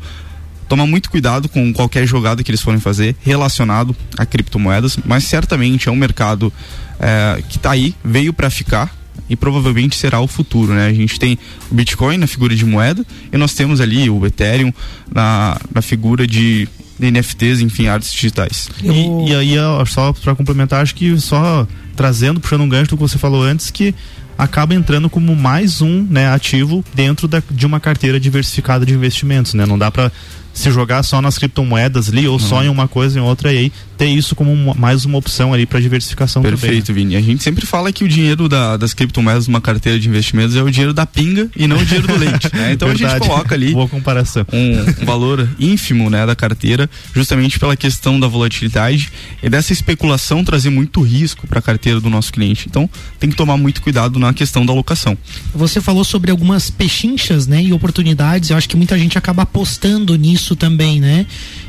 [0.68, 5.90] tomar muito cuidado com qualquer jogada que eles forem fazer relacionado a criptomoedas, mas certamente
[5.90, 6.52] é um mercado
[7.00, 8.96] é, que está aí, veio para ficar
[9.30, 10.88] e provavelmente será o futuro, né?
[10.88, 11.38] A gente tem
[11.72, 14.72] o Bitcoin na figura de moeda e nós temos ali o Ethereum
[15.14, 16.68] na, na figura de
[17.00, 18.70] NFTs, enfim, artes digitais.
[18.84, 19.56] E, e aí,
[19.88, 23.72] só para complementar, acho que só trazendo, puxando um gancho do que você falou antes,
[23.72, 23.96] que
[24.38, 29.54] acaba entrando como mais um né, ativo dentro da, de uma carteira diversificada de investimentos,
[29.54, 29.66] né?
[29.66, 30.12] Não dá para
[30.56, 32.40] se jogar só nas criptomoedas ali ou uhum.
[32.40, 35.54] só em uma coisa em outra e aí ter isso como uma, mais uma opção
[35.54, 37.06] ali para diversificação Perfeito, também.
[37.06, 37.12] Né?
[37.12, 37.16] Vini.
[37.16, 40.64] A gente sempre fala que o dinheiro da, das criptomoedas numa carteira de investimentos é
[40.64, 42.50] o dinheiro da pinga e não o dinheiro do leite.
[42.54, 42.74] Né?
[42.74, 43.06] Então Verdade.
[43.06, 44.46] a gente coloca ali Boa comparação.
[44.52, 49.12] Um, um valor ínfimo né, da carteira, justamente pela questão da volatilidade
[49.44, 52.68] e dessa especulação trazer muito risco para a carteira do nosso cliente.
[52.70, 52.90] Então
[53.20, 55.18] tem que tomar muito cuidado na questão da alocação.
[55.54, 58.50] Você falou sobre algumas pechinchas né, e oportunidades.
[58.50, 61.26] Eu acho que muita gente acaba apostando nisso também, né?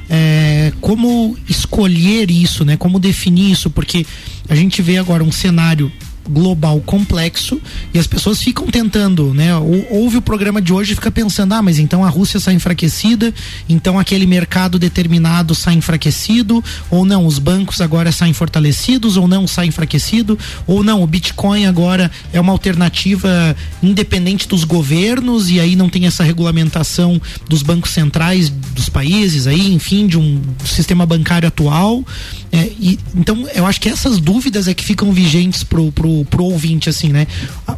[0.09, 2.77] é, como escolher isso, né?
[2.77, 4.07] Como definir isso, porque
[4.49, 5.91] a gente vê agora um cenário
[6.29, 7.61] global complexo
[7.93, 9.55] e as pessoas ficam tentando, né?
[9.91, 13.33] Ouve o programa de hoje e fica pensando, ah, mas então a Rússia sai enfraquecida,
[13.68, 19.47] então aquele mercado determinado sai enfraquecido, ou não, os bancos agora saem fortalecidos, ou não,
[19.47, 25.77] sai enfraquecido, ou não, o Bitcoin agora é uma alternativa independente dos governos e aí
[25.77, 31.49] não tem essa regulamentação dos bancos centrais dos países aí, enfim, de um sistema bancário
[31.49, 32.05] atual.
[32.53, 36.45] É, e, então, eu acho que essas dúvidas é que ficam vigentes pro, pro, pro
[36.45, 37.27] ouvinte, assim, né?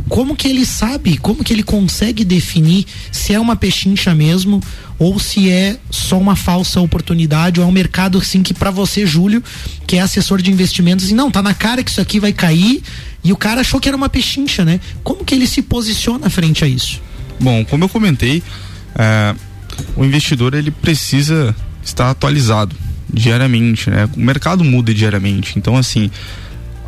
[0.09, 4.63] Como que ele sabe, como que ele consegue definir se é uma pechincha mesmo
[4.99, 9.07] ou se é só uma falsa oportunidade ou é um mercado, assim, que para você,
[9.07, 9.43] Júlio,
[9.87, 12.83] que é assessor de investimentos, assim, não, tá na cara que isso aqui vai cair
[13.23, 14.81] e o cara achou que era uma pechincha, né?
[15.03, 17.01] Como que ele se posiciona frente a isso?
[17.41, 18.43] Bom, como eu comentei,
[18.97, 19.35] é,
[19.97, 22.75] o investidor ele precisa estar atualizado
[23.13, 24.09] diariamente, né?
[24.17, 25.59] O mercado muda diariamente.
[25.59, 26.11] Então, assim,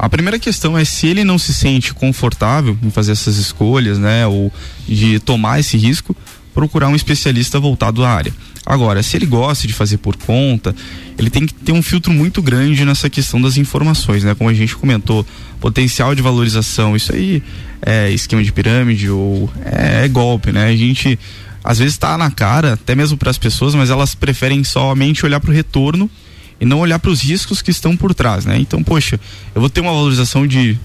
[0.00, 4.26] a primeira questão é se ele não se sente confortável em fazer essas escolhas, né?
[4.26, 4.50] Ou
[4.88, 6.16] de tomar esse risco,
[6.54, 8.32] procurar um especialista voltado à área.
[8.64, 10.74] Agora, se ele gosta de fazer por conta,
[11.18, 14.34] ele tem que ter um filtro muito grande nessa questão das informações, né?
[14.34, 15.26] Como a gente comentou,
[15.60, 17.42] potencial de valorização, isso aí
[17.84, 20.68] é esquema de pirâmide ou é, é golpe, né?
[20.68, 21.18] A gente
[21.62, 25.40] às vezes está na cara, até mesmo para as pessoas, mas elas preferem somente olhar
[25.40, 26.10] para o retorno
[26.60, 28.58] e não olhar para os riscos que estão por trás, né?
[28.58, 29.18] Então, poxa,
[29.54, 30.78] eu vou ter uma valorização de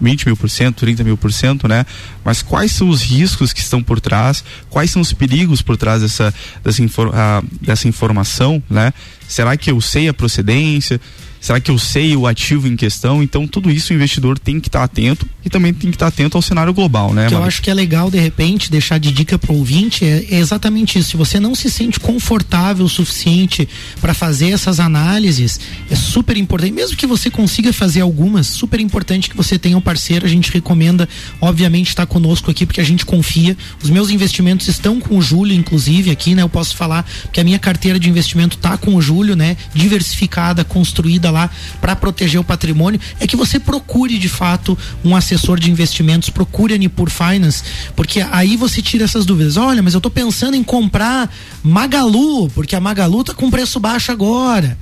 [0.00, 1.84] 20 mil por cento, 30 mil por cento, né?
[2.24, 4.42] Mas quais são os riscos que estão por trás?
[4.68, 6.32] Quais são os perigos por trás dessa,
[6.64, 8.92] dessa, infor, uh, dessa informação, né?
[9.30, 11.00] Será que eu sei a procedência?
[11.40, 13.22] Será que eu sei o ativo em questão?
[13.22, 16.06] Então, tudo isso o investidor tem que estar tá atento e também tem que estar
[16.06, 17.28] tá atento ao cenário global, né?
[17.28, 20.26] Que eu acho que é legal, de repente, deixar de dica para o ouvinte é,
[20.30, 21.10] é, exatamente isso.
[21.10, 23.66] Se você não se sente confortável o suficiente
[24.02, 25.58] para fazer essas análises,
[25.90, 26.72] é super importante.
[26.72, 30.26] Mesmo que você consiga fazer algumas, super importante que você tenha um parceiro.
[30.26, 31.08] A gente recomenda,
[31.40, 33.56] obviamente, estar conosco aqui porque a gente confia.
[33.82, 36.42] Os meus investimentos estão com o Júlio, inclusive, aqui, né?
[36.42, 39.56] Eu posso falar que a minha carteira de investimento está com o Júlio, né?
[39.74, 41.50] Diversificada, construída lá
[41.80, 46.74] para proteger o patrimônio, é que você procure de fato um assessor de investimentos, procure
[46.74, 47.62] a Nipur Finance,
[47.94, 49.56] porque aí você tira essas dúvidas.
[49.56, 54.12] Olha, mas eu estou pensando em comprar Magalu, porque a Magalu tá com preço baixo
[54.12, 54.76] agora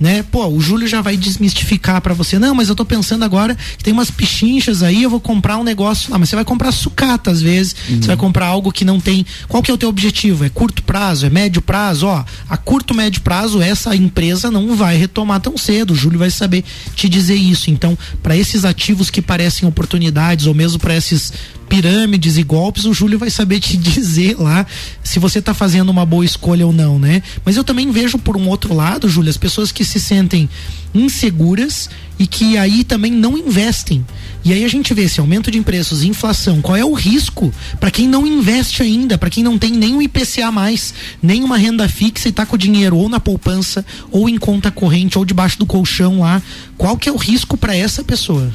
[0.00, 0.22] né?
[0.22, 2.38] Pô, o Júlio já vai desmistificar para você.
[2.38, 5.62] Não, mas eu tô pensando agora que tem umas pichinchas aí, eu vou comprar um
[5.62, 6.14] negócio.
[6.14, 7.76] Ah, mas você vai comprar sucata às vezes.
[7.88, 8.00] Uhum.
[8.00, 9.26] Você vai comprar algo que não tem.
[9.46, 10.44] Qual que é o teu objetivo?
[10.44, 11.26] É curto prazo?
[11.26, 12.06] É médio prazo?
[12.06, 15.92] Ó, a curto médio prazo essa empresa não vai retomar tão cedo.
[15.92, 17.70] O Júlio vai saber te dizer isso.
[17.70, 21.32] Então, para esses ativos que parecem oportunidades ou mesmo para esses
[21.70, 24.66] pirâmides e golpes, o Júlio vai saber te dizer lá
[25.04, 27.22] se você está fazendo uma boa escolha ou não, né?
[27.44, 30.50] Mas eu também vejo por um outro lado, Júlio, as pessoas que se sentem
[30.92, 34.04] inseguras e que aí também não investem.
[34.44, 37.90] E aí a gente vê esse aumento de preços, inflação, qual é o risco para
[37.90, 40.92] quem não investe ainda, para quem não tem nem um IPCA mais,
[41.22, 44.70] nem uma renda fixa e está com o dinheiro ou na poupança, ou em conta
[44.72, 46.42] corrente, ou debaixo do colchão lá.
[46.76, 48.50] Qual que é o risco para essa pessoa?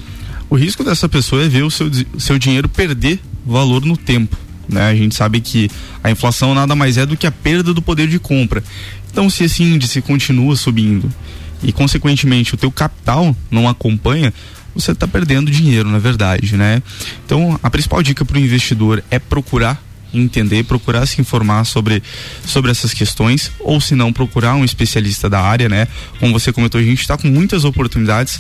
[0.50, 4.38] O risco dessa pessoa é ver o seu, seu dinheiro perder valor no tempo.
[4.68, 4.82] Né?
[4.82, 5.70] A gente sabe que
[6.04, 8.64] a inflação nada mais é do que a perda do poder de compra.
[9.12, 11.12] Então, se esse índice continua subindo
[11.64, 14.34] e, consequentemente, o teu capital não acompanha,
[14.74, 16.84] você está perdendo dinheiro, na verdade, né?
[17.26, 19.82] Então, a principal dica para o investidor é procurar
[20.14, 22.02] entender, procurar se informar sobre,
[22.46, 25.88] sobre essas questões, ou se não, procurar um especialista da área, né?
[26.20, 28.40] Como você comentou, a gente está com muitas oportunidades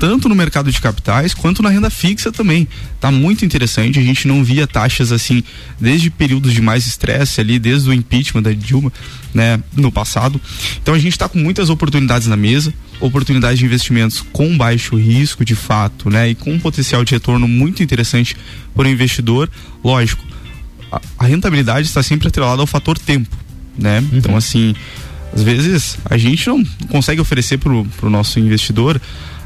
[0.00, 2.66] tanto no mercado de capitais quanto na renda fixa também.
[2.98, 3.98] Tá muito interessante.
[3.98, 5.44] A gente não via taxas assim
[5.78, 8.90] desde períodos de mais estresse ali, desde o impeachment da Dilma,
[9.34, 10.40] né, no passado.
[10.82, 15.44] Então a gente está com muitas oportunidades na mesa, oportunidades de investimentos com baixo risco,
[15.44, 18.34] de fato, né, e com um potencial de retorno muito interessante
[18.74, 19.50] para o investidor.
[19.84, 20.24] Lógico,
[20.90, 23.36] a, a rentabilidade está sempre atrelada ao fator tempo,
[23.76, 24.00] né?
[24.00, 24.08] Uhum.
[24.14, 24.74] Então assim,
[25.34, 28.98] às vezes a gente não consegue oferecer para o nosso investidor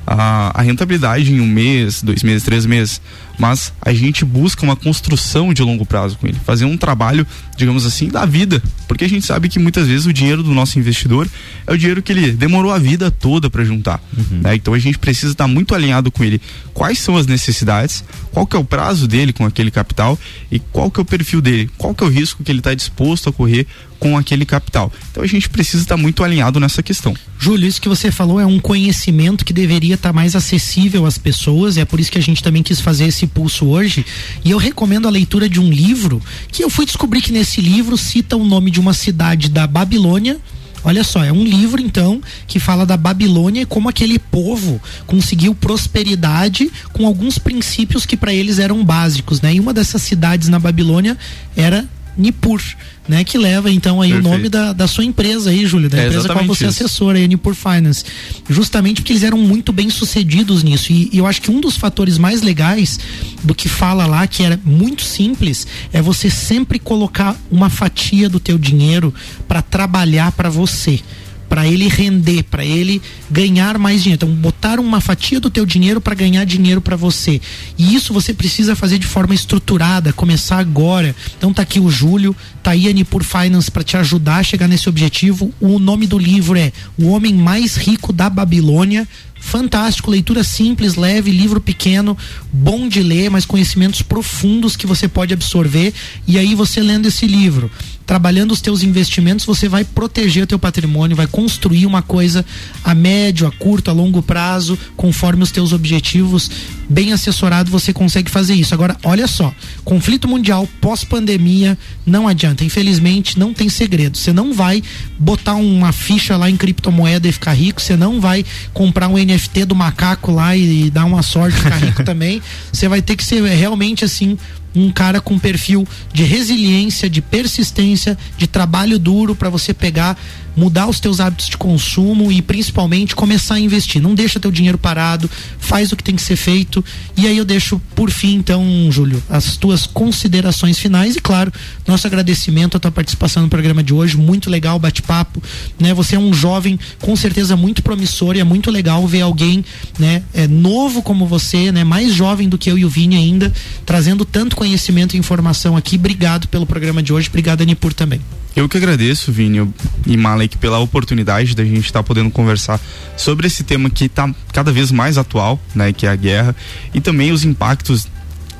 [0.07, 3.00] a, a rentabilidade em um mês, dois meses, três meses
[3.39, 7.26] mas a gente busca uma construção de longo prazo com ele, fazer um trabalho,
[7.57, 10.78] digamos assim, da vida, porque a gente sabe que muitas vezes o dinheiro do nosso
[10.78, 11.28] investidor
[11.66, 14.41] é o dinheiro que ele demorou a vida toda para juntar, uhum.
[14.43, 14.55] né?
[14.55, 16.41] Então a gente precisa estar muito alinhado com ele.
[16.72, 18.05] Quais são as necessidades?
[18.32, 20.18] Qual que é o prazo dele com aquele capital
[20.51, 21.70] e qual que é o perfil dele?
[21.78, 23.66] Qual que é o risco que ele está disposto a correr
[23.99, 24.93] com aquele capital?
[25.11, 27.14] Então a gente precisa estar muito alinhado nessa questão.
[27.39, 31.76] Júlio, isso que você falou é um conhecimento que deveria estar mais acessível às pessoas,
[31.76, 34.05] é por isso que a gente também quis fazer esse esse pulso hoje
[34.45, 37.97] e eu recomendo a leitura de um livro que eu fui descobrir que nesse livro
[37.97, 40.39] cita o nome de uma cidade da Babilônia.
[40.87, 45.55] Olha só, é um livro então que fala da Babilônia e como aquele povo conseguiu
[45.55, 49.55] prosperidade com alguns princípios que para eles eram básicos, né?
[49.55, 51.16] E uma dessas cidades na Babilônia
[51.57, 52.62] era Nipur,
[53.08, 53.24] né?
[53.24, 54.28] Que leva então aí Perfeito.
[54.28, 57.18] o nome da, da sua empresa aí, Júlio, da é empresa qual você é assessora,
[57.18, 58.04] a Nipur Finance.
[58.48, 60.92] Justamente porque eles eram muito bem sucedidos nisso.
[60.92, 62.98] E, e, eu acho que um dos fatores mais legais
[63.42, 68.40] do que fala lá, que era muito simples, é você sempre colocar uma fatia do
[68.40, 69.12] teu dinheiro
[69.46, 71.00] para trabalhar para você
[71.49, 74.24] para ele render, para ele ganhar mais dinheiro.
[74.24, 77.40] Então, botar uma fatia do teu dinheiro para ganhar dinheiro para você.
[77.78, 81.14] E isso você precisa fazer de forma estruturada, começar agora.
[81.36, 84.68] Então tá aqui o Júlio, tá aí a Nipur Finance para te ajudar a chegar
[84.68, 85.53] nesse objetivo.
[85.61, 89.07] O nome do livro é O Homem Mais Rico da Babilônia
[89.45, 92.16] fantástico, leitura simples, leve, livro pequeno,
[92.51, 95.92] bom de ler, mas conhecimentos profundos que você pode absorver.
[96.26, 97.70] E aí você lendo esse livro,
[98.07, 102.45] trabalhando os teus investimentos, você vai proteger o teu patrimônio, vai construir uma coisa
[102.82, 106.51] a médio, a curto, a longo prazo, conforme os teus objetivos.
[106.88, 108.74] Bem assessorado, você consegue fazer isso.
[108.74, 112.64] Agora, olha só, conflito mundial pós-pandemia não adianta.
[112.64, 114.16] Infelizmente, não tem segredo.
[114.16, 114.82] Você não vai
[115.18, 119.34] botar uma ficha lá em criptomoeda e ficar rico, você não vai comprar um NFT
[119.66, 122.43] do macaco lá e, e dar uma sorte ficar rico também.
[122.72, 124.39] Você vai ter que ser realmente assim
[124.74, 130.18] um cara com perfil de resiliência, de persistência, de trabalho duro para você pegar
[130.57, 134.00] mudar os teus hábitos de consumo e principalmente começar a investir.
[134.00, 136.84] Não deixa teu dinheiro parado, faz o que tem que ser feito.
[137.16, 141.52] E aí eu deixo por fim, então, Júlio, as tuas considerações finais e, claro,
[141.86, 144.16] nosso agradecimento à tua participação no programa de hoje.
[144.16, 145.42] Muito legal, bate-papo.
[145.78, 145.92] Né?
[145.94, 149.64] Você é um jovem com certeza muito promissor e é muito legal ver alguém
[149.98, 153.52] né, é, novo como você, né, mais jovem do que eu e o Vini ainda,
[153.84, 155.96] trazendo tanto conhecimento e informação aqui.
[155.96, 157.28] Obrigado pelo programa de hoje.
[157.28, 158.20] Obrigado, Anipur, também.
[158.57, 159.68] Eu que agradeço, Vini
[160.07, 162.80] e Malek, pela oportunidade da gente estar tá podendo conversar
[163.16, 166.55] sobre esse tema que está cada vez mais atual, né, que é a guerra,
[166.92, 168.07] e também os impactos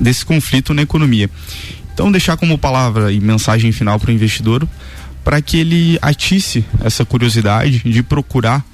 [0.01, 1.31] desse conflito na economia.
[1.93, 4.67] Então, deixar como palavra e mensagem final para o investidor
[5.23, 8.65] para que ele atisse essa curiosidade de procurar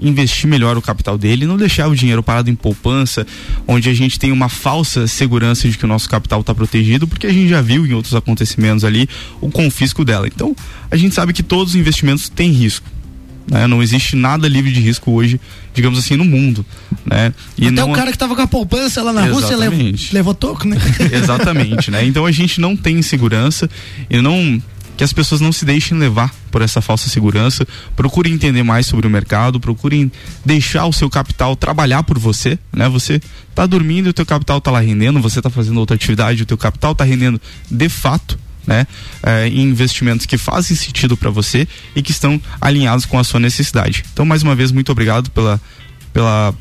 [0.00, 3.26] investir melhor o capital dele, não deixar o dinheiro parado em poupança,
[3.66, 7.26] onde a gente tem uma falsa segurança de que o nosso capital está protegido, porque
[7.26, 9.08] a gente já viu em outros acontecimentos ali
[9.40, 10.26] o confisco dela.
[10.26, 10.54] Então,
[10.90, 12.86] a gente sabe que todos os investimentos têm risco.
[13.50, 13.66] Né?
[13.66, 15.40] Não existe nada livre de risco hoje,
[15.74, 16.64] digamos assim, no mundo.
[17.04, 17.32] Né?
[17.58, 17.90] E Até não...
[17.90, 19.42] o cara que estava com a poupança lá na Exatamente.
[19.42, 20.76] Rússia levou, levou toco, né?
[21.12, 22.04] Exatamente, né?
[22.04, 23.68] Então a gente não tem segurança
[24.08, 24.62] e não
[25.00, 29.06] que as pessoas não se deixem levar por essa falsa segurança, procurem entender mais sobre
[29.06, 30.12] o mercado, procurem
[30.44, 32.86] deixar o seu capital trabalhar por você, né?
[32.86, 33.18] Você
[33.54, 36.44] tá dormindo e o teu capital tá lá rendendo, você tá fazendo outra atividade, o
[36.44, 37.40] teu capital tá rendendo
[37.70, 38.86] de fato, né?
[39.22, 43.40] É, em investimentos que fazem sentido para você e que estão alinhados com a sua
[43.40, 44.04] necessidade.
[44.12, 45.58] Então, mais uma vez, muito obrigado pela,
[46.12, 46.54] pela,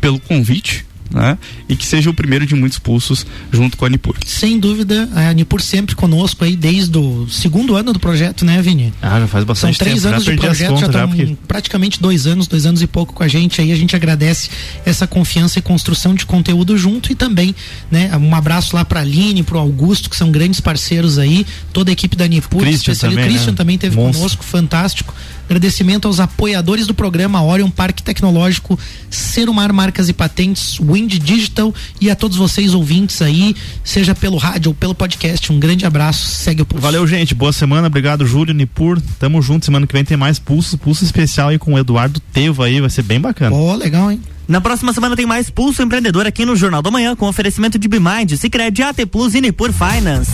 [0.00, 1.38] pelo convite né?
[1.68, 4.16] E que seja o primeiro de muitos pulsos junto com a Nipur.
[4.26, 8.92] Sem dúvida, a Nipur sempre conosco aí desde o segundo ano do projeto, né, Vini?
[9.00, 10.14] Ah, já faz bastante São três tempo.
[10.14, 11.36] anos já de projeto, já, já estão porque...
[11.46, 13.70] praticamente dois anos, dois anos e pouco com a gente aí.
[13.72, 14.50] A gente agradece
[14.84, 17.54] essa confiança e construção de conteúdo junto e também,
[17.90, 21.46] né, um abraço lá para a Aline, para o Augusto, que são grandes parceiros aí,
[21.72, 23.56] toda a equipe da Nipur, Christian especial- também, o Christian né?
[23.56, 24.18] também teve Monstro.
[24.18, 25.14] conosco, fantástico.
[25.46, 28.78] Agradecimento aos apoiadores do programa Orion Parque Tecnológico,
[29.10, 34.70] Serumar Marcas e Patentes, Wind Digital e a todos vocês ouvintes aí, seja pelo rádio
[34.70, 35.52] ou pelo podcast.
[35.52, 36.82] Um grande abraço, segue o pulso.
[36.82, 37.34] Valeu, gente.
[37.34, 37.86] Boa semana.
[37.86, 39.00] Obrigado, Júlio, Nipur.
[39.18, 39.64] Tamo junto.
[39.64, 42.80] Semana que vem tem mais pulso, pulso especial aí com o Eduardo Teva aí.
[42.80, 43.54] Vai ser bem bacana.
[43.54, 44.20] Pô, legal, hein?
[44.46, 47.88] Na próxima semana tem mais Pulso Empreendedor aqui no Jornal da Manhã com oferecimento de
[47.88, 50.32] Bimind, Cicred, AT Plus e Nipur Finance.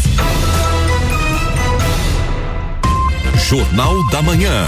[3.49, 4.67] Jornal da Manhã.